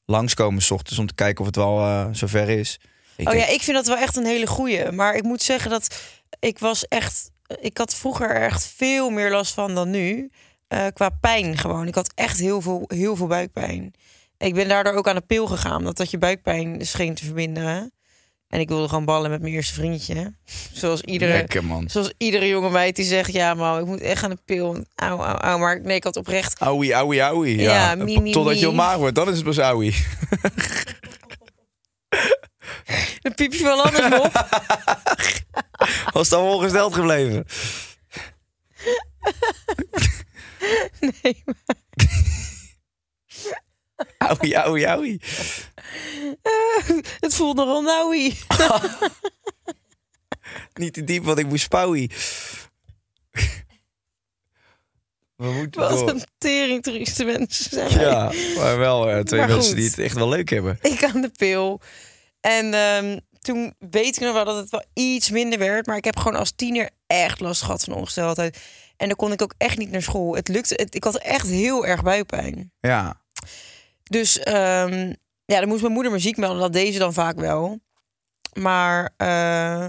[0.06, 2.80] langskomen s ochtends om te kijken of het wel eh, zover is.
[3.16, 4.92] Ik Oh denk- ja, ik vind dat wel echt een hele goeie.
[4.92, 6.00] Maar ik moet zeggen dat
[6.40, 7.32] ik was echt...
[7.60, 10.32] Ik had vroeger er echt veel meer last van dan nu.
[10.68, 11.88] Eh, qua pijn gewoon.
[11.88, 13.94] Ik had echt heel veel, heel veel buikpijn.
[14.38, 15.84] Ik ben daardoor ook aan de pil gegaan.
[15.84, 17.92] Dat dat je buikpijn scheen te verminderen.
[18.48, 20.34] En ik wilde gewoon ballen met mijn eerste vriendje.
[20.74, 21.90] Zoals iedere, Lekker, man.
[21.90, 23.32] zoals iedere jonge meid die zegt...
[23.34, 24.86] Ja, man, ik moet echt aan de pil.
[24.96, 25.58] Auw, auw, auw.
[25.58, 26.60] Maar nee, ik had oprecht...
[26.60, 27.58] Auwie, auwie, auwie.
[27.58, 28.60] Ja, Ja, Totdat mi.
[28.60, 29.96] je maag wordt, dan is het pas auwie.
[33.22, 34.48] Een piepje van anders op.
[36.14, 37.46] Was al ongesteld gebleven?
[41.00, 41.44] Nee,
[44.18, 45.22] Auwie, auwie, auwie.
[47.20, 48.38] het voelt nogal nauwie.
[50.74, 52.12] Niet te diep, want ik moest spouwie.
[55.36, 56.10] We moeten Wat door.
[56.10, 58.00] een teringtrieste mensen zijn.
[58.00, 59.78] Ja, maar wel eh, twee Maar mensen goed.
[59.78, 60.78] die het echt wel leuk hebben.
[60.82, 61.82] Ik aan de pil.
[62.42, 65.86] En ehm, toen weet ik nog wel dat het wel iets minder werd.
[65.86, 68.58] Maar ik heb gewoon als tiener echt last gehad van ongesteldheid.
[68.98, 70.36] En dan kon ik ook echt niet naar school.
[70.36, 70.74] Het lukte.
[70.78, 72.72] Het, ik had echt heel erg buikpijn.
[72.80, 73.22] Ja.
[74.10, 75.14] Dus ehm,
[75.46, 76.62] ja, dan moest mijn moeder me ziek melden.
[76.62, 77.80] Dat deed ze dan vaak wel.
[78.54, 79.88] Maar eh,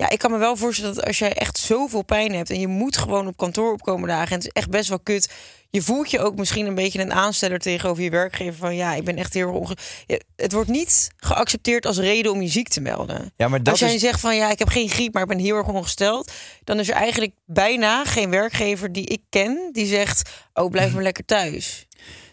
[0.00, 2.50] ja, ik kan me wel voorstellen dat als jij echt zoveel pijn hebt...
[2.50, 4.28] en je moet gewoon op kantoor opkomen dagen...
[4.28, 5.30] en het is echt best wel kut...
[5.70, 8.58] je voelt je ook misschien een beetje een aansteller tegenover je werkgever...
[8.58, 9.76] van ja, ik ben echt heel onge...
[10.06, 13.32] Ja, Het wordt niet geaccepteerd als reden om je ziek te melden.
[13.36, 14.00] ja, maar dat Als jij is...
[14.00, 16.32] zegt van ja, ik heb geen griep, maar ik ben heel erg ongesteld...
[16.64, 19.68] dan is er eigenlijk bijna geen werkgever die ik ken...
[19.72, 21.86] die zegt, oh, blijf maar lekker thuis.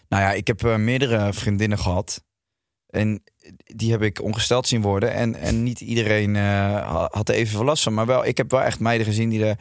[0.08, 2.22] Nou ja, ik heb eh, meerdere vriendinnen gehad.
[2.88, 3.22] En
[3.64, 5.12] die heb ik ongesteld zien worden.
[5.12, 7.94] En, en niet iedereen eh, ha- had er even veel last van.
[7.94, 9.56] Maar wel, ik heb wel echt meiden gezien die er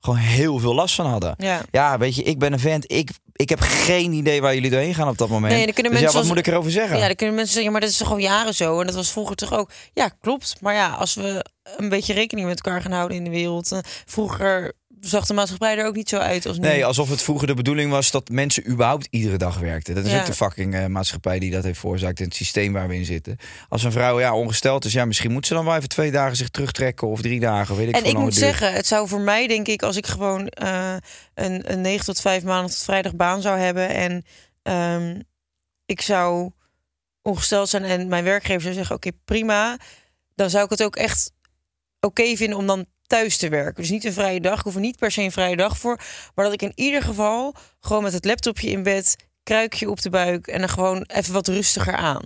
[0.00, 1.34] gewoon heel veel last van hadden.
[1.38, 1.60] Ja.
[1.70, 2.92] Ja, weet je, ik ben een vent.
[2.92, 5.52] Ik, ik heb geen idee waar jullie doorheen gaan op dat moment.
[5.54, 6.98] Nee, dan kunnen dus ja, mensen wat als- moet ik erover zeggen?
[6.98, 8.80] Ja, dan kunnen mensen zeggen, maar dat is toch al jaren zo.
[8.80, 9.70] En dat was vroeger toch ook.
[9.92, 10.56] Ja, klopt.
[10.60, 11.44] Maar ja, als we
[11.76, 13.72] een beetje rekening met elkaar gaan houden in de wereld.
[13.72, 14.72] eh, vroeger
[15.08, 16.66] zag de maatschappij er ook niet zo uit als nu.
[16.68, 19.94] Nee, alsof het vroeger de bedoeling was dat mensen überhaupt iedere dag werkten.
[19.94, 20.20] Dat is Ja.
[20.20, 23.04] ook de fucking eh, maatschappij die dat heeft veroorzaakt in het systeem waar we in
[23.04, 23.36] zitten.
[23.68, 26.36] Als een vrouw ja, ongesteld is, ja, misschien moet ze dan wel even twee dagen
[26.36, 27.76] zich terugtrekken of drie dagen.
[27.76, 28.34] Weet ik en ik moet duurt.
[28.34, 30.94] zeggen, het zou voor mij denk ik, als ik gewoon eh,
[31.34, 34.24] een, een 9 tot 5 maanden tot vrijdag baan zou hebben en
[34.62, 35.20] ehm,
[35.86, 36.50] ik zou
[37.22, 39.78] ongesteld zijn en mijn werkgever zou zeggen, oké, prima,
[40.34, 41.32] dan zou ik het ook echt
[42.00, 43.82] oké vinden om dan thuis te werken.
[43.82, 45.98] Dus niet een vrije dag, ik hoef er niet per se een vrije dag voor,
[46.34, 50.10] maar dat ik in ieder geval gewoon met het laptopje in bed, kruikje op de
[50.10, 52.22] buik en dan gewoon even wat rustiger aan.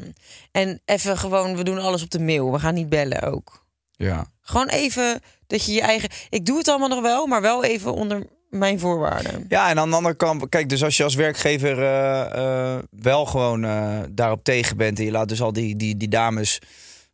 [0.53, 3.67] En even gewoon, we doen alles op de mail, we gaan niet bellen ook.
[3.91, 4.27] Ja.
[4.41, 6.09] Gewoon even dat je je eigen.
[6.31, 9.45] Ik doe het allemaal nog wel, maar wel even onder mijn voorwaarden.
[9.49, 13.27] Ja, en aan de andere kant, kijk, dus als je als werkgever eh, eh, wel
[13.27, 16.61] gewoon eh, daarop tegen bent en je laat dus al die, die, die dames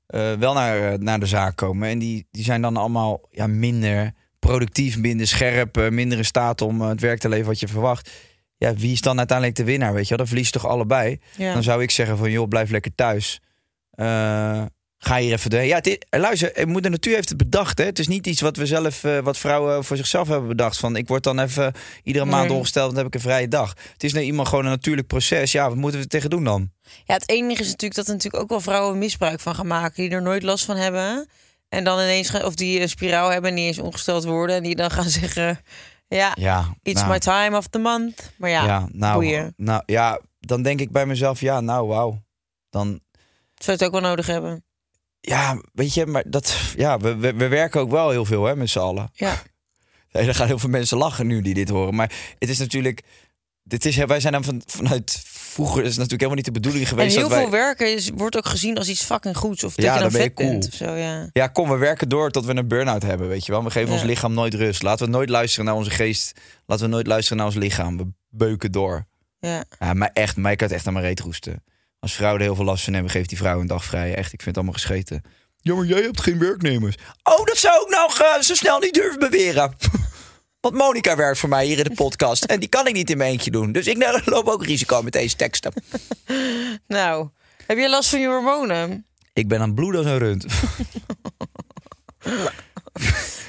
[0.06, 3.46] eh, wel naar, eh, naar de zaak komen en die, die zijn dan allemaal ja,
[3.46, 7.68] minder productief, minder scherp, eh, minder in staat om het werk te leveren wat je
[7.68, 8.10] verwacht.
[8.56, 10.18] Ja, wie is dan uiteindelijk de winnaar, weet je wel?
[10.18, 11.20] Dan verlies je toch allebei.
[11.36, 11.52] Ja.
[11.52, 13.40] Dan zou ik zeggen van, joh, blijf lekker thuis.
[15.04, 15.68] Ga hier even doorheen.
[15.68, 17.78] Ja, het is, eh, luister, eh, moeder natuur heeft het bedacht.
[17.78, 17.84] Hè?
[17.84, 20.78] Het is niet iets wat we zelf, eh, wat vrouwen voor zichzelf hebben bedacht.
[20.78, 22.56] Van, ik word dan even iedere maand Nee.
[22.56, 23.74] ongesteld, dan heb ik een vrije dag.
[23.92, 25.52] Het is nou iemand gewoon een natuurlijk proces.
[25.52, 26.70] Ja, wat moeten we tegen doen dan?
[27.04, 30.02] ja, het enige is natuurlijk dat er natuurlijk ook wel vrouwen misbruik van gaan maken
[30.02, 31.28] die er nooit last van hebben.
[31.68, 34.56] En dan ineens gaan, of die een spiraal hebben en niet eens ongesteld worden.
[34.56, 35.60] En die dan gaan zeggen:
[36.08, 38.32] Ja, Ja, it's nou, my time of the month.
[38.36, 39.52] Maar ja, ja, nou, boeien.
[39.56, 42.22] nou, ja, dan denk ik bij mezelf, ja, nou, wauw.
[42.70, 42.98] Dan, zou
[43.64, 44.64] je het ook wel nodig hebben.
[45.24, 48.56] Ja, weet je, maar dat, ja, we, we, we werken ook wel heel veel, hè,
[48.56, 49.10] met z'n allen.
[49.14, 49.42] Ja.
[50.12, 51.94] Er gaan heel veel mensen lachen nu die dit horen.
[51.94, 53.02] Maar het is natuurlijk.
[53.62, 55.82] Dit is, wij zijn dan van, vanuit vroeger.
[55.82, 57.12] is het natuurlijk helemaal niet de bedoeling En geweest.
[57.14, 59.64] heel dat wij, veel werken is, wordt ook gezien als iets fucking goeds.
[59.64, 60.88] Of dat Ja, je dan, dan ben je vet bent cool.
[60.88, 61.28] of zo, ja.
[61.32, 63.28] Ja, kom, we werken door tot we een burn-out hebben.
[63.28, 63.64] Weet je wel.
[63.64, 63.94] We geven Ja.
[63.94, 64.82] ons lichaam nooit rust.
[64.82, 66.40] Laten we nooit luisteren naar onze geest.
[66.66, 67.96] Laten we nooit luisteren naar ons lichaam.
[67.96, 69.06] We beuken door.
[69.40, 69.64] ja.
[69.78, 71.64] Ja, maar echt, mij kan het echt aan mijn reet roesten.
[72.02, 74.14] Als vrouwen er heel veel last van hebben, geeft die vrouw een dag vrij.
[74.14, 75.22] Echt, ik vind het allemaal gescheten.
[75.56, 76.96] Ja, maar jij hebt geen werknemers.
[77.22, 79.76] Oh, dat zou ik nou eh, zo snel niet durven beweren.
[80.60, 82.44] Want Monica werkt voor mij hier in de podcast.
[82.44, 83.72] En die kan ik niet in mijn eentje doen.
[83.72, 85.72] Dus ik nou, loop ook risico met deze teksten.
[86.86, 87.28] Nou,
[87.66, 89.06] heb je last van je hormonen?
[89.32, 90.46] Ik ben aan het bloeden als een rund.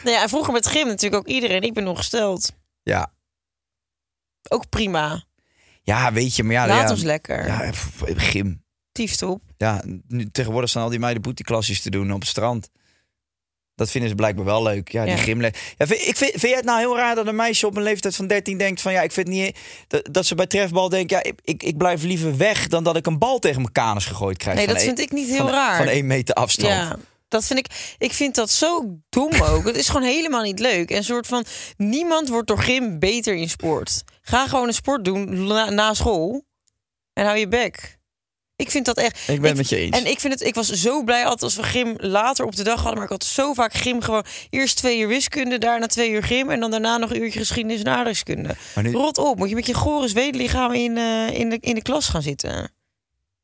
[0.04, 1.62] Nou ja, en vroeger met gym natuurlijk ook iedereen.
[1.62, 2.52] Ik ben ongesteld.
[2.84, 3.14] Ja,
[4.50, 5.24] Ook prima.
[5.84, 6.68] Ja weet je, maar ja...
[6.68, 7.48] Laat ja, ons lekker.
[7.48, 7.70] Ja,
[8.16, 8.62] gym.
[8.92, 9.42] Tiefstop.
[9.58, 12.70] Ja, nu, tegenwoordig staan al die meiden boeteklasjes te doen op het strand.
[13.76, 14.92] Dat vinden ze blijkbaar wel leuk.
[14.92, 15.20] Ja, die Ja.
[15.22, 15.54] gymle.
[15.78, 17.84] Ja, vind, ik vind, vind jij het nou heel raar dat een meisje op een
[17.84, 21.12] leeftijd van 13 denkt van ja, ik vind niet dat, dat ze bij trefbal denkt
[21.12, 24.06] ja, ik, ik, ik blijf liever weg dan dat ik een bal tegen mijn kanus
[24.06, 24.58] gegooid krijg.
[24.58, 25.78] Nee, dat vind ik niet heel van, raar.
[25.78, 26.74] Van één meter afstand.
[26.74, 26.98] Ja,
[27.34, 27.96] dat vind ik.
[27.98, 29.66] Ik vind dat zo dom ook.
[29.66, 30.90] Het is gewoon helemaal niet leuk.
[30.92, 31.46] En een soort van
[31.78, 34.04] niemand wordt door gym beter in sport.
[34.22, 36.46] Ga gewoon een sport doen na, na school
[37.14, 38.02] en hou je bek.
[38.56, 39.28] Ik vind dat echt.
[39.28, 39.98] Ik ben met je eens.
[39.98, 40.42] En ik vind het.
[40.42, 43.10] Ik was zo blij altijd als we gym later op de dag hadden, maar ik
[43.10, 46.72] had zo vaak gym gewoon eerst twee uur wiskunde, daarna twee uur gym en dan
[46.72, 48.56] daarna nog een uurtje geschiedenis en aardrijkskunde.
[48.82, 51.82] Nu- Rot op, moet je met je gore zweetlichaam in, eh, in, de, in de
[51.82, 52.74] klas gaan zitten.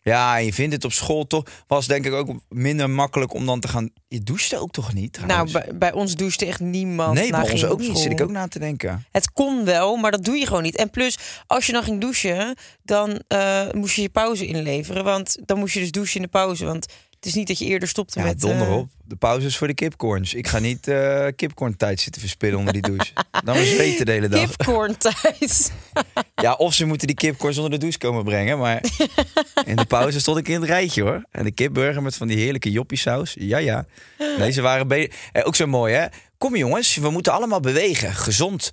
[0.10, 3.45] Ja, en je vindt het op school toch was denk ik ook minder makkelijk om
[3.45, 3.89] dan te gaan.
[4.08, 5.15] Je douchte ook toch niet?
[5.15, 5.54] Nou, Trouwens?
[5.54, 7.13] bij, bij ons douchte echt niemand.
[7.13, 7.98] nee, bij ons ook niet.
[7.98, 9.06] Zit ik ook na te denken.
[9.12, 10.76] Het kon wel, maar dat doe je gewoon niet.
[10.76, 11.17] En plus,
[11.48, 15.04] als je dan ging douchen, dan eh, moest je je pauze inleveren.
[15.04, 16.65] Want dan moest je dus douchen in de pauze.
[16.65, 16.86] Want
[17.19, 18.39] het is niet dat je eerder stopte Ja, met...
[18.39, 18.89] donder eh, op.
[19.05, 20.34] De pauze is voor de kipcorns.
[20.34, 23.13] Ik ga niet eh kipcorn tijd zitten verspillen onder die douche.
[23.45, 24.55] Dan we zweten de hele dag.
[24.55, 25.71] Kipcorn-tijd.
[26.36, 28.58] Ja, of ze moeten die kipcorns onder de douche komen brengen.
[28.58, 28.84] Maar
[29.65, 31.25] in de pauze stond ik in het rijtje hoor.
[31.32, 33.36] En de kipburger met van die heerlijke joppiesaus.
[33.39, 33.86] Ja, ja.
[34.38, 35.10] Nee, ze waren eh,
[35.43, 36.05] ook zo mooi hè.
[36.38, 38.13] Kom jongens, we moeten allemaal bewegen.
[38.13, 38.69] Gezond.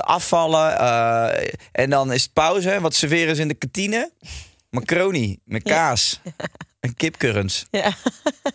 [0.00, 0.78] afvallen.
[1.72, 2.80] en dan is het pauze.
[2.80, 4.10] Wat serveren ze in de kantine?
[4.70, 6.20] Macaroni met kaas.
[6.80, 7.66] En kipcurrens.
[7.70, 7.94] ja.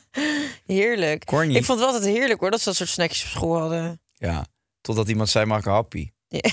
[0.66, 1.26] Heerlijk.
[1.26, 1.56] Corny.
[1.56, 4.02] Ik vond het altijd heerlijk hoor, dat ze dat soort snackjes op school hadden.
[4.14, 4.46] Ja,
[4.82, 6.10] totdat iemand zei, mag ik een happy?
[6.28, 6.40] Ja.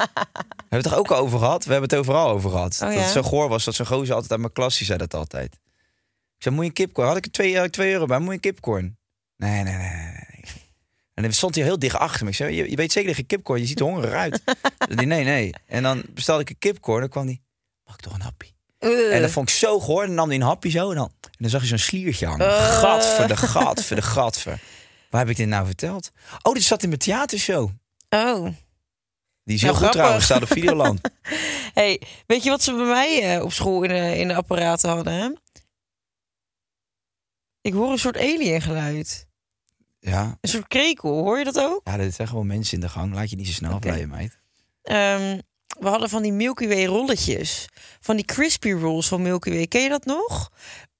[0.00, 1.64] We hebben het toch ook al over gehad?
[1.64, 2.72] We hebben het overal over gehad.
[2.72, 3.00] Oh, dat ja?
[3.00, 5.54] het zo goor was dat zo'n gozer altijd uit mijn klas, die zei dat altijd.
[5.54, 7.08] Ik zei, moet je een kipcorn?
[7.08, 8.98] Had ik er twee, euro bij, moet je een kipcorn?
[9.36, 10.44] Nee, nee, nee, nee.
[11.14, 12.30] En dan stond hij heel dicht achter me.
[12.30, 14.42] Ik zei, je, je weet zeker dat je kipcorn, je ziet er hongerig uit.
[14.96, 15.52] Die, nee, nee.
[15.66, 17.42] En dan bestelde ik een kipcorn, dan kwam hij,
[17.84, 18.50] mag ik toch een happy?
[18.80, 19.14] Uh.
[19.14, 20.00] En dat vond ik zo goor.
[20.00, 22.26] En dan nam hij een hapje zo en dan, en dan zag je zo'n sliertje
[22.26, 22.46] hangen.
[22.46, 22.78] Uh.
[22.78, 24.60] Gadver, de gadver, de gadver.
[25.10, 26.10] Waar heb ik dit nou verteld?
[26.42, 27.70] Oh, dit zat in mijn theatershow.
[28.08, 28.46] Oh.
[29.44, 29.90] Die is heel Nou, goed grappig.
[29.92, 31.00] trouwens, staat op Videoland.
[31.74, 34.90] Hey, weet je wat ze bij mij eh, op school in de, in de apparaten
[34.90, 35.12] hadden?
[35.12, 35.28] Hè?
[37.60, 39.26] Ik hoor een soort alien geluid.
[40.00, 40.38] Ja.
[40.40, 41.80] Een soort krekel, hoor je dat ook?
[41.84, 43.14] ja, dit zijn gewoon mensen in de gang.
[43.14, 44.38] Laat je niet zo snel afleiden, meid.
[44.82, 45.38] Ehm,
[45.78, 47.68] we hadden van die Milky Way rolletjes.
[48.00, 49.66] Van die crispy rolls van Milky Way.
[49.66, 50.50] Ken je dat nog?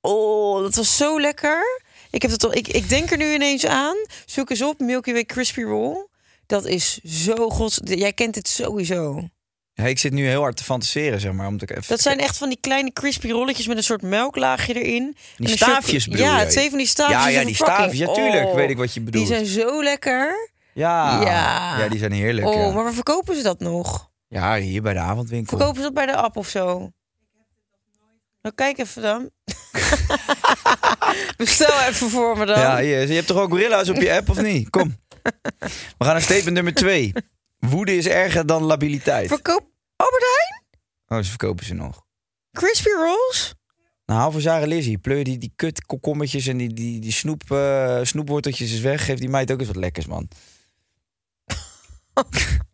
[0.00, 1.82] Oh, dat was zo lekker.
[2.10, 3.96] Ik, heb het al, ik, ik denk er nu ineens aan.
[4.26, 6.06] Zoek eens op, Milky Way crispy roll.
[6.46, 7.80] Dat is zo gods...
[7.84, 9.28] Jij kent het sowieso.
[9.74, 11.46] Ja, ik zit nu heel hard te fantaseren, zeg maar.
[11.46, 14.82] Om te even Dat zijn echt van die kleine crispy rolletjes met een soort melklaagje
[14.82, 15.16] erin.
[15.36, 16.46] Die staafjes Ja, je?
[16.46, 17.34] twee van die staafjes.
[17.34, 17.98] Ja, ja, die staafjes.
[17.98, 19.26] Ja, tuurlijk Oh, weet ik wat je bedoelt.
[19.26, 20.50] Die zijn zo lekker.
[20.72, 21.22] Ja.
[21.22, 21.78] Ja.
[21.78, 22.46] ja, die zijn heerlijk.
[22.46, 22.70] Oh, ja.
[22.72, 24.09] maar waar verkopen ze dat nog?
[24.30, 25.56] Ja, hier bij de avondwinkel.
[25.56, 26.92] Verkopen ze dat bij de app of zo?
[28.42, 29.30] Nou, kijk even dan.
[31.36, 32.58] Bestel even voor me dan.
[32.58, 34.70] Ja, je, je hebt toch ook gorilla's op je app, of niet?
[34.70, 34.96] Kom.
[35.98, 37.12] We gaan naar statement nummer twee.
[37.58, 39.28] Woede is erger dan labiliteit.
[39.28, 40.64] Verkoop Albert Heijn?
[41.08, 42.04] Oh, ze verkopen ze nog.
[42.52, 43.54] Crispy rolls?
[44.06, 44.98] Nou, haal voor Sarah Lizzie.
[44.98, 49.04] Pleur die, die kut komkommetjes en die, die, die snoep, eh, snoepworteltjes eens weg.
[49.04, 50.28] Geef die meid ook eens wat lekkers, man.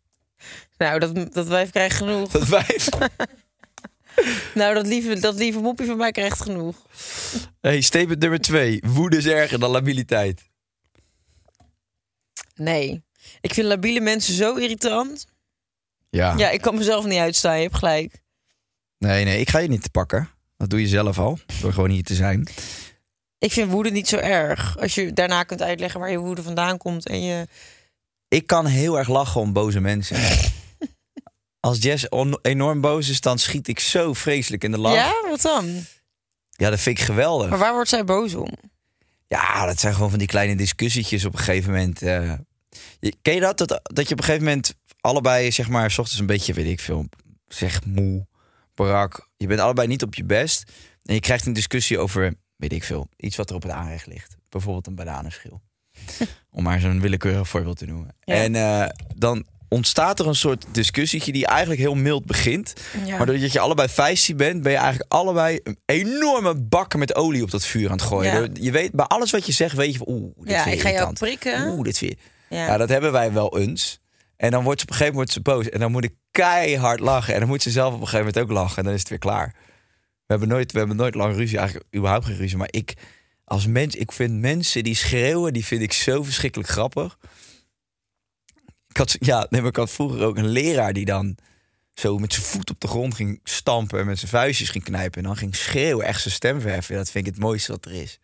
[0.78, 2.30] Nou, dat, dat wijf krijgt genoeg.
[2.30, 2.88] Dat wijf.
[4.54, 6.76] Nou, dat lieve, dat lieve moppie van mij krijgt genoeg.
[7.60, 8.82] Hey, statement nummer twee.
[8.86, 10.42] Woede is erger dan labiliteit.
[12.54, 13.04] Nee.
[13.40, 15.26] Ik vind labiele mensen zo irritant.
[16.10, 16.34] Ja.
[16.36, 17.56] Ja, ik kan mezelf niet uitstaan.
[17.56, 18.22] Je hebt gelijk.
[18.98, 20.28] Nee, nee, ik ga je niet te pakken.
[20.56, 21.38] Dat doe je zelf al.
[21.60, 22.48] Door gewoon hier te zijn.
[23.38, 24.78] Ik vind woede niet zo erg.
[24.78, 27.08] Als je daarna kunt uitleggen waar je woede vandaan komt.
[27.08, 27.46] En je...
[28.28, 30.16] Ik kan heel erg lachen om boze mensen.
[31.60, 32.06] Als Jess
[32.42, 34.94] enorm boos is, dan schiet ik zo vreselijk in de lach.
[34.94, 35.84] Ja, wat dan?
[36.50, 37.48] Ja, dat vind ik geweldig.
[37.50, 38.50] Maar waar wordt zij boos om?
[39.28, 42.02] Ja, dat zijn gewoon van die kleine discussietjes op een gegeven moment.
[42.02, 42.32] eh.
[43.22, 43.58] Ken je dat?
[43.58, 43.68] dat?
[43.82, 46.80] Dat je op een gegeven moment allebei, zeg maar, s ochtends een beetje, weet ik
[46.80, 47.06] veel,
[47.48, 48.26] zeg moe,
[48.74, 49.28] brak.
[49.36, 50.72] Je bent allebei niet op je best.
[51.02, 54.06] En je krijgt een discussie over, weet ik veel, iets wat er op het aanrecht
[54.06, 54.36] ligt.
[54.48, 55.60] Bijvoorbeeld een bananenschil.
[56.50, 58.14] Om maar zo'n willekeurig voorbeeld te noemen.
[58.20, 58.34] Ja.
[58.34, 62.72] En eh, dan ontstaat er een soort discussietje die eigenlijk heel mild begint.
[63.04, 63.16] Ja.
[63.16, 67.42] Maar doordat je allebei feisty bent, ben je eigenlijk allebei een enorme bakken met olie
[67.42, 68.42] op dat vuur aan het gooien.
[68.42, 68.48] Ja.
[68.52, 70.72] Je weet, bij alles wat je zegt, weet je van, oeh, dit Ja, ik ga
[70.72, 71.18] jou irritant.
[71.18, 71.68] prikken.
[71.68, 72.16] Oeh, dit je...
[72.48, 72.66] Ja.
[72.66, 72.76] Ja.
[72.76, 74.00] dat hebben wij wel eens.
[74.36, 75.68] En dan wordt ze op een gegeven moment ze boos.
[75.68, 77.34] En dan moet ik keihard lachen.
[77.34, 78.76] En dan moet ze zelf op een gegeven moment ook lachen.
[78.78, 79.54] En dan is het weer klaar.
[80.26, 81.58] We hebben nooit, we hebben nooit lang ruzie.
[81.58, 82.56] Eigenlijk überhaupt geen ruzie.
[82.56, 82.94] Maar ik,
[83.44, 87.18] als mens, ik vind mensen die schreeuwen, die vind ik zo verschrikkelijk grappig.
[88.96, 91.36] Ik had, ja, nee, maar ik had vroeger ook een leraar die dan
[91.94, 95.18] zo met zijn voet op de grond ging stampen en met zijn vuistjes ging knijpen.
[95.18, 96.96] En dan ging schreeuwen, echt zijn stem verheffen.
[96.96, 98.18] Dat vind ik het mooiste wat er is.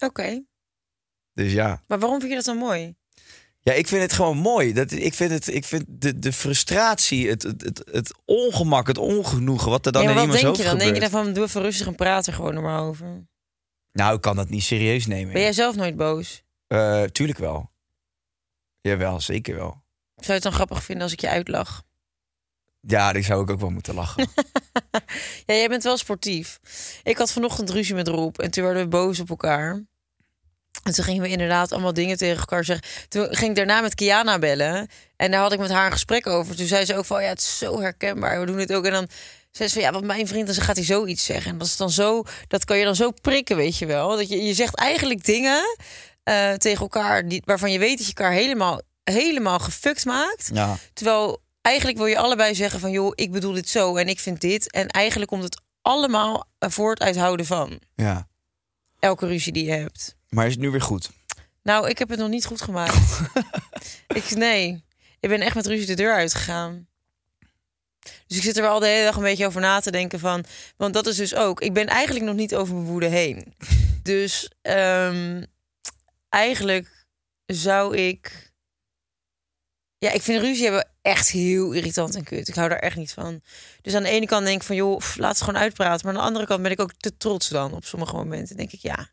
[0.00, 0.42] Oké.
[1.32, 2.94] Dus ja, Maar waarom vind je dat dan mooi?
[3.60, 4.72] Ja, ik vind het gewoon mooi.
[4.72, 8.98] Dat, ik vind, het, ik vind de, de frustratie, het, het, het, het ongemak, het
[8.98, 10.78] ongenoegen, wat er dan ja, in maar wat iemands denk je dan?
[10.78, 11.12] Denk je gebeurt.
[11.12, 13.26] dan van, doe even rustig en praat er gewoon nog maar over.
[13.92, 15.32] Nou, ik kan dat niet serieus nemen.
[15.32, 16.42] Ben jij zelf nooit boos?
[16.66, 17.69] Eh, tuurlijk wel.
[18.80, 19.82] Jawel, zeker wel.
[20.14, 21.82] Zou je het dan grappig vinden als ik je uitlach?
[22.80, 24.28] Ja, die zou ik ook wel moeten lachen.
[25.46, 26.60] Ja, jij bent wel sportief.
[27.02, 29.84] Ik had vanochtend ruzie met Roep en toen werden we boos op elkaar.
[30.82, 32.86] En toen gingen we inderdaad allemaal dingen tegen elkaar zeggen.
[33.08, 34.88] Toen ging ik daarna met Kiana bellen.
[35.16, 36.56] En daar had ik met haar een gesprek over.
[36.56, 38.40] Toen zei ze ook van, ja, het is zo herkenbaar.
[38.40, 38.84] We doen het ook.
[38.84, 39.08] En dan
[39.50, 41.50] zei ze van, ja, wat mijn vriend, dan gaat hij zoiets zeggen.
[41.52, 44.16] En dat is dan zo, dat kan je dan zo prikken, weet je wel.
[44.16, 45.76] Dat je, je zegt eigenlijk dingen
[46.30, 50.50] eh, tegen elkaar die, waarvan je weet dat je elkaar helemaal, helemaal gefukt maakt.
[50.52, 54.20] Ja, Terwijl eigenlijk wil je allebei zeggen van joh, ik bedoel dit zo en ik
[54.20, 54.70] vind dit.
[54.70, 57.80] En eigenlijk komt het allemaal voort uit houden van.
[57.94, 58.28] ja.
[58.98, 60.16] Elke ruzie die je hebt.
[60.28, 61.10] Maar is het nu weer goed?
[61.62, 63.20] Nou, ik heb het nog niet goed gemaakt.
[64.20, 64.84] ik, nee,
[65.20, 66.86] ik ben echt met ruzie de deur uitgegaan.
[68.26, 70.44] Dus ik zit er wel de hele dag een beetje over na te denken van...
[70.76, 71.60] Want dat is dus ook...
[71.60, 73.54] Ik ben eigenlijk nog niet over mijn woede heen.
[74.02, 75.42] Dus ehm,
[76.30, 77.06] eigenlijk
[77.46, 78.52] zou ik...
[79.98, 82.48] Ja, ik vind ruzie hebben echt heel irritant en kut.
[82.48, 83.42] Ik hou daar echt niet van.
[83.82, 84.76] Dus aan de ene kant denk ik van...
[84.76, 86.06] joh, pff, laat het gewoon uitpraten.
[86.06, 87.72] Maar aan de andere kant ben ik ook te trots dan.
[87.74, 89.08] Op sommige momenten denk ik, ja...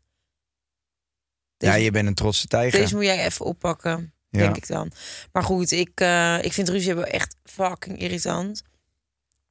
[1.56, 2.80] Ja, je bent een trotse tijger.
[2.80, 4.38] deze moet jij even oppakken, Ja.
[4.38, 4.92] denk ik dan.
[5.32, 8.62] Maar goed, ik, eh, ik vind ruzie hebben echt fucking irritant.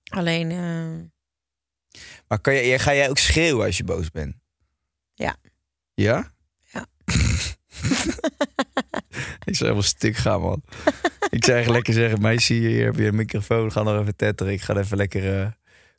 [0.04, 4.36] Alleen, eh, Maar kan je, ga jij ook schreeuwen als je boos bent?
[5.14, 5.36] Ja.
[5.94, 6.36] Ja?
[9.46, 10.62] Ik zou helemaal stuk gaan, man.
[11.30, 13.72] ik zou echt lekker zeggen, meisje, hier heb je een microfoon.
[13.72, 14.54] Ga nog even tetteren.
[14.54, 15.48] Ik ga even lekker eh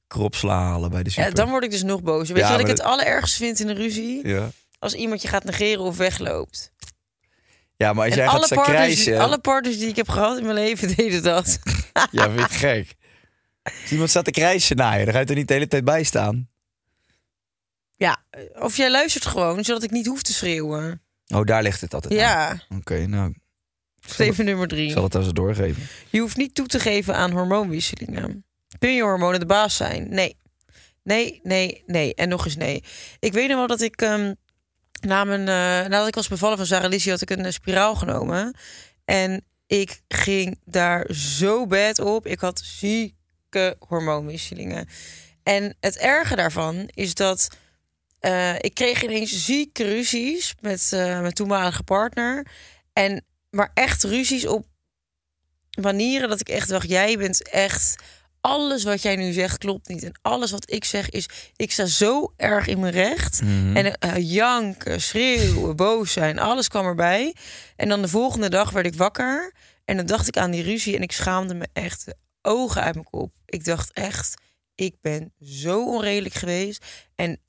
[0.06, 1.24] kropsla halen bij de super.
[1.28, 2.28] ja, dan word ik dus nog boos.
[2.28, 4.28] Weet Ja, je wat ik het allerergste vind in een ruzie?
[4.28, 4.50] Ja.
[4.78, 6.72] Als iemand je gaat negeren of wegloopt.
[7.76, 9.18] ja, maar als En jij alle gaat krijsen...
[9.18, 11.58] alle partners die ik heb gehad in mijn leven deden dat.
[12.10, 12.94] Ja, vind het gek?
[13.62, 15.84] Als iemand staat te krijsen naar je, dan ga je er niet de hele tijd
[15.84, 16.48] bij staan.
[17.96, 18.22] ja,
[18.54, 21.02] of jij luistert gewoon, zodat ik niet hoef te schreeuwen.
[21.34, 22.18] Oh, daar ligt het altijd aan.
[22.18, 23.34] Ja, Oké, nou,
[24.00, 24.90] steven nummer ik drie.
[24.90, 25.82] zal het als het doorgeven.
[26.10, 28.44] Je hoeft niet toe te geven aan hormoonwisselingen.
[28.78, 30.08] Kun je hormonen de baas zijn?
[30.10, 30.36] Nee.
[31.02, 32.14] Nee, nee, nee.
[32.14, 32.84] En nog eens nee.
[33.18, 34.34] Ik weet nog wel dat ik ehm,
[35.00, 37.94] na mijn, eh, nadat ik was bevallen van Sarah Lizzie had ik een eh, spiraal
[37.94, 38.54] genomen.
[39.04, 42.26] En ik ging daar zo bad op.
[42.26, 44.88] Ik had zieke hormoonwisselingen.
[45.42, 47.48] En het erge daarvan is dat
[48.20, 52.46] eh, ik kreeg ineens zieke ruzies met eh, mijn toenmalige partner.
[52.92, 54.66] En maar echt ruzies op
[55.80, 58.02] manieren dat ik echt dacht: jij bent echt.
[58.40, 60.02] Alles wat jij nu zegt klopt niet.
[60.02, 61.28] En alles wat ik zeg is.
[61.56, 63.40] Ik sta zo erg in mijn recht.
[63.74, 66.38] En eh, janken, schreeuwen, boos zijn.
[66.38, 67.34] Alles kwam erbij.
[67.76, 69.54] En dan de volgende dag werd ik wakker.
[69.84, 70.96] En dan dacht ik aan die ruzie.
[70.96, 73.32] En ik schaamde me echt de ogen uit mijn kop.
[73.44, 74.34] Ik dacht echt.
[74.74, 76.84] Ik ben zo onredelijk geweest.
[77.14, 77.40] En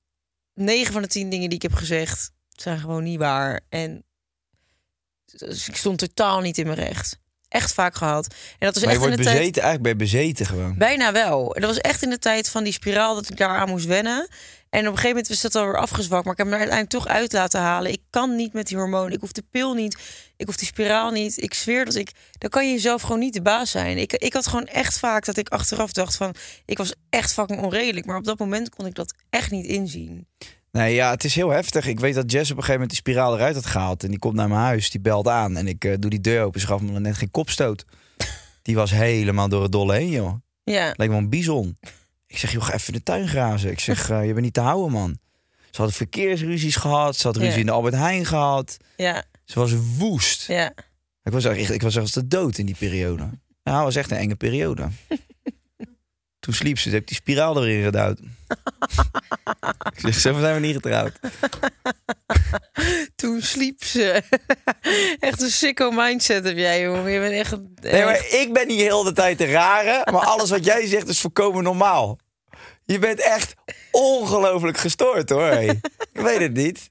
[0.60, 2.32] 9 van de 10 dingen die ik heb gezegd.
[2.50, 3.62] zijn gewoon niet waar.
[3.70, 4.04] En
[5.26, 7.20] dus ik stond totaal niet in mijn recht.
[7.50, 8.28] Echt vaak gehad.
[8.28, 9.38] En dat was Maar je echt in wordt de tijd.
[9.38, 10.76] bezeten, eigenlijk je bezeten gewoon.
[10.78, 11.56] Bijna wel.
[11.56, 13.86] En dat was echt in de tijd van die spiraal dat ik daar aan moest
[13.86, 14.28] wennen.
[14.70, 16.24] En op een gegeven moment was dat alweer afgezwakt.
[16.24, 17.92] Maar ik heb hem er uiteindelijk toch uit laten halen.
[17.92, 19.14] Ik kan niet met die hormonen.
[19.14, 19.98] Ik hoef de pil niet.
[20.38, 21.42] Ik hoef die spiraal niet.
[21.42, 22.12] Ik zweer dat ik...
[22.38, 23.98] Dan kan je jezelf gewoon niet de baas zijn.
[23.98, 26.36] Ik, ik had gewoon echt vaak dat ik achteraf dacht van...
[26.66, 28.06] Ik was echt fucking onredelijk.
[28.06, 30.28] Maar op dat moment kon ik dat echt niet inzien.
[30.72, 31.86] Nee, ja, het is heel heftig.
[31.88, 34.04] Ik weet dat Jess op een gegeven moment die spiraal eruit had gehaald.
[34.04, 35.58] En die komt naar mijn huis, die belt aan.
[35.58, 36.60] En ik eh, doe die deur open.
[36.62, 37.86] Ze gaf me net geen kopstoot.
[38.62, 40.34] Die was helemaal door het dolle heen, joh.
[40.64, 40.94] Ja.
[40.98, 41.78] Leek wel een bison.
[42.28, 43.72] Ik zeg, joh, ga even de tuin grazen.
[43.72, 45.18] Ik zeg, eh, je bent niet te houden, man.
[45.70, 47.16] Ze hadden verkeersruzies gehad.
[47.16, 47.58] Ze had ruzie Ja.
[47.60, 48.78] in de Albert Heijn gehad.
[48.98, 49.24] Ja.
[49.46, 50.48] Ze was woest.
[50.48, 50.74] Ja.
[51.24, 53.30] Ik was echt, ik was echt als de dood in die periode.
[53.64, 54.88] Nou, het was echt een enge periode.
[56.50, 58.20] Toen sliep ze, ze heeft die spiraal erin gedouwd.
[59.94, 61.20] ik zeg, zo zijn we niet getrouwd.
[63.16, 64.24] Toen sliep ze.
[65.20, 67.12] echt een sicko mindset heb jij, jongen.
[67.12, 67.58] Je bent echt...
[67.82, 70.12] Nee, maar ik ben niet heel de tijd de rare.
[70.12, 72.20] Maar alles wat jij zegt is volkomen normaal.
[72.86, 73.54] Je bent echt
[73.92, 75.52] ongelooflijk gestoord hoor.
[75.52, 75.80] Ik
[76.12, 76.90] weet het niet.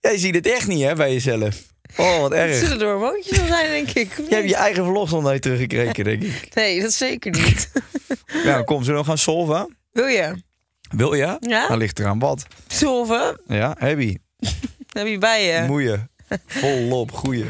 [0.00, 1.62] Jij ziet het echt niet hè, bij jezelf.
[1.96, 2.56] Oh, wat erg.
[2.56, 4.16] Zullen er hormoontjes zijn, denk ik.
[4.28, 6.48] Je hebt je eigen verlof nooit teruggekregen, denk ik.
[6.54, 7.70] Nee, dat zeker niet.
[8.44, 9.76] Nou, kom, zullen we gaan solven?
[9.92, 10.42] Wil je?
[10.90, 11.36] Wil je?
[11.40, 11.68] Ja?
[11.68, 12.46] Dan ligt eraan wat.
[12.66, 13.40] Solven?
[13.46, 14.18] Ja, heb je.
[14.98, 15.66] heb je bij je?
[15.66, 16.10] Moeien.
[16.46, 17.44] Volop, goeie.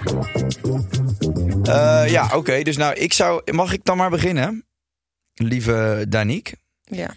[1.62, 2.62] Eh, ja, oké.
[2.62, 3.52] dus nou, ik zou...
[3.52, 4.66] Mag ik dan maar beginnen?
[5.34, 6.56] Lieve Danique.
[6.84, 7.14] Ja.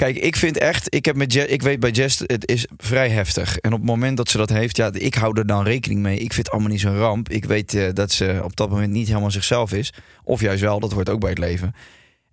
[0.00, 3.58] Kijk, ik vind echt, ik, heb met ik weet bij Jess, het is vrij heftig.
[3.58, 6.14] En op het moment dat ze dat heeft, ja, ik hou er dan rekening mee.
[6.14, 7.28] Ik vind het allemaal niet zo'n ramp.
[7.28, 9.92] Ik weet eh, dat ze op dat moment niet helemaal zichzelf is.
[10.24, 11.74] Of juist wel, dat hoort ook bij het leven.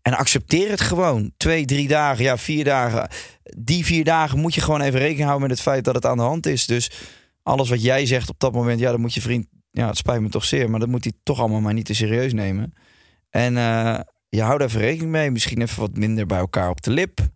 [0.01, 1.31] En accepteer het gewoon.
[1.37, 3.09] Twee, drie dagen, ja, vier dagen.
[3.57, 6.17] Die vier dagen moet je gewoon even rekening houden met het feit dat het aan
[6.17, 6.65] de hand is.
[6.65, 6.91] Dus
[7.43, 10.21] alles wat jij zegt op dat moment, ja, dan moet je vriend, ja, het spijt
[10.21, 12.73] me toch zeer, maar dat moet hij toch allemaal maar niet te serieus nemen.
[13.29, 13.99] En eh,
[14.29, 15.31] je houdt even rekening mee.
[15.31, 17.35] Misschien even wat minder bij elkaar op de lip.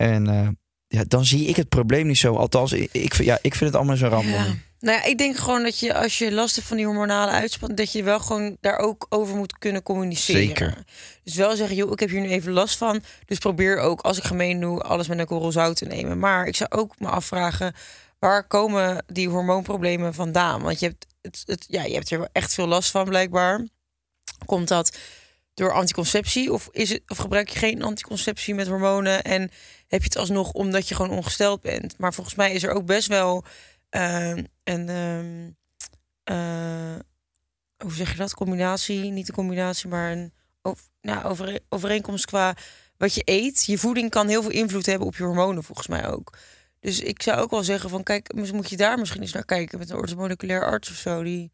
[0.00, 0.48] En eh,
[0.86, 2.36] ja, dan zie ik het probleem niet zo.
[2.36, 4.24] Althans, ik, ja, ik vind het allemaal zo ramp.
[4.24, 4.46] Ja.
[4.78, 7.78] Nou ja, ik denk gewoon dat je als je last hebt van die hormonale uitspanning,
[7.78, 10.42] dat je wel gewoon daar ook over moet kunnen communiceren.
[10.42, 10.84] Zeker.
[11.22, 13.02] Dus wel zeggen, joh, ik heb hier nu even last van.
[13.26, 16.18] Dus probeer ook, als ik gemeen doe, alles met een korrel zout te nemen.
[16.18, 17.74] Maar ik zou ook me afvragen,
[18.18, 20.62] waar komen die hormoonproblemen vandaan?
[20.62, 23.66] Want je hebt, het, het, ja, je hebt er echt veel last van, blijkbaar.
[24.44, 24.96] Komt dat
[25.54, 26.52] door anticonceptie?
[26.52, 29.22] Of, is het, of gebruik je geen anticonceptie met hormonen?
[29.22, 29.50] En
[29.90, 31.98] heb je het alsnog omdat je gewoon ongesteld bent?
[31.98, 33.44] Maar volgens mij is er ook best wel
[33.88, 34.88] eh, een...
[34.88, 35.50] ehm,
[36.22, 36.98] eh,
[37.76, 38.34] hoe zeg je dat?
[38.34, 40.32] Combinatie, niet een combinatie, maar een
[41.00, 42.56] nou, over, overeenkomst qua
[42.96, 43.64] wat je eet.
[43.64, 46.36] Je voeding kan heel veel invloed hebben op je hormonen, volgens mij ook.
[46.80, 49.78] Dus ik zou ook wel zeggen van, kijk, moet je daar misschien eens naar kijken
[49.78, 51.22] met een orthomoleculair arts of zo.
[51.22, 51.52] Die,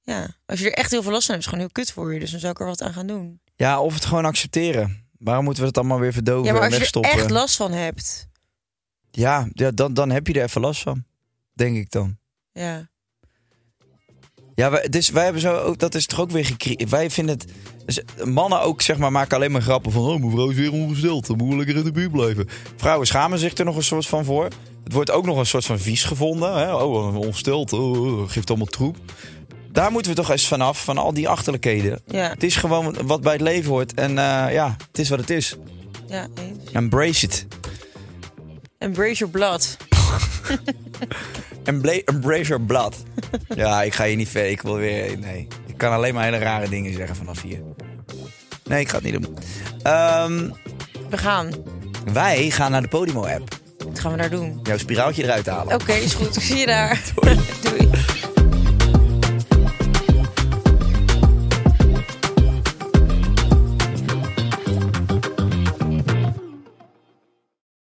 [0.00, 2.14] ja, als je er echt heel veel last van hebt, is gewoon heel kut voor
[2.14, 2.20] je.
[2.20, 3.40] Dus dan zou ik er wat aan gaan doen.
[3.56, 5.10] Ja, of het gewoon accepteren.
[5.22, 7.56] Waarom moeten we het allemaal weer verdoven ja, maar en als je er echt last
[7.56, 8.28] van hebt,
[9.10, 11.04] Ja, ja dan, dan heb je er even last van.
[11.54, 12.18] Denk ik dan.
[12.52, 12.90] ja.
[14.54, 16.90] Ja, wij, dus wij hebben zo, ook, dat is toch ook weer gecreëerd.
[16.90, 17.52] Wij vinden het.
[17.86, 20.02] Dus mannen ook, zeg maar, maken alleen maar grappen van.
[20.02, 21.26] Oh, mevrouw is weer ongesteld.
[21.26, 22.48] Dan moet lekker in de buurt blijven.
[22.76, 24.48] Vrouwen schamen zich er nog een soort van voor.
[24.84, 26.56] Het wordt ook nog een soort van vies gevonden.
[26.56, 26.74] Hè?
[26.74, 27.72] Oh, ongesteld.
[27.72, 28.96] Oh, oh, geeft allemaal troep.
[29.72, 32.00] Daar moeten we toch eens vanaf, van al die achterlijkheden.
[32.06, 33.94] Ja, Het is gewoon wat bij het leven hoort.
[33.94, 35.56] En eh, ja, het is wat het is.
[36.08, 36.70] ja, eens.
[36.72, 37.46] Embrace it.
[38.78, 39.76] Embrace your blood.
[41.64, 42.96] Embrace your blood.
[43.56, 44.46] ja, ik ga hier niet ver.
[44.50, 45.18] Ik wil weer.
[45.18, 45.48] Nee.
[45.66, 47.60] Ik kan alleen maar hele rare dingen zeggen vanaf hier.
[48.64, 49.36] Nee, ik ga het niet doen.
[49.82, 50.48] Ehm,
[51.10, 51.50] We gaan.
[52.12, 53.48] wij gaan naar de Podimo-app.
[53.94, 54.60] gaan we daar doen?
[54.62, 55.74] Jouw spiraaltje eruit halen.
[55.74, 56.36] Oké, is goed.
[56.36, 57.00] Ik zie je daar.
[57.62, 57.88] Doei.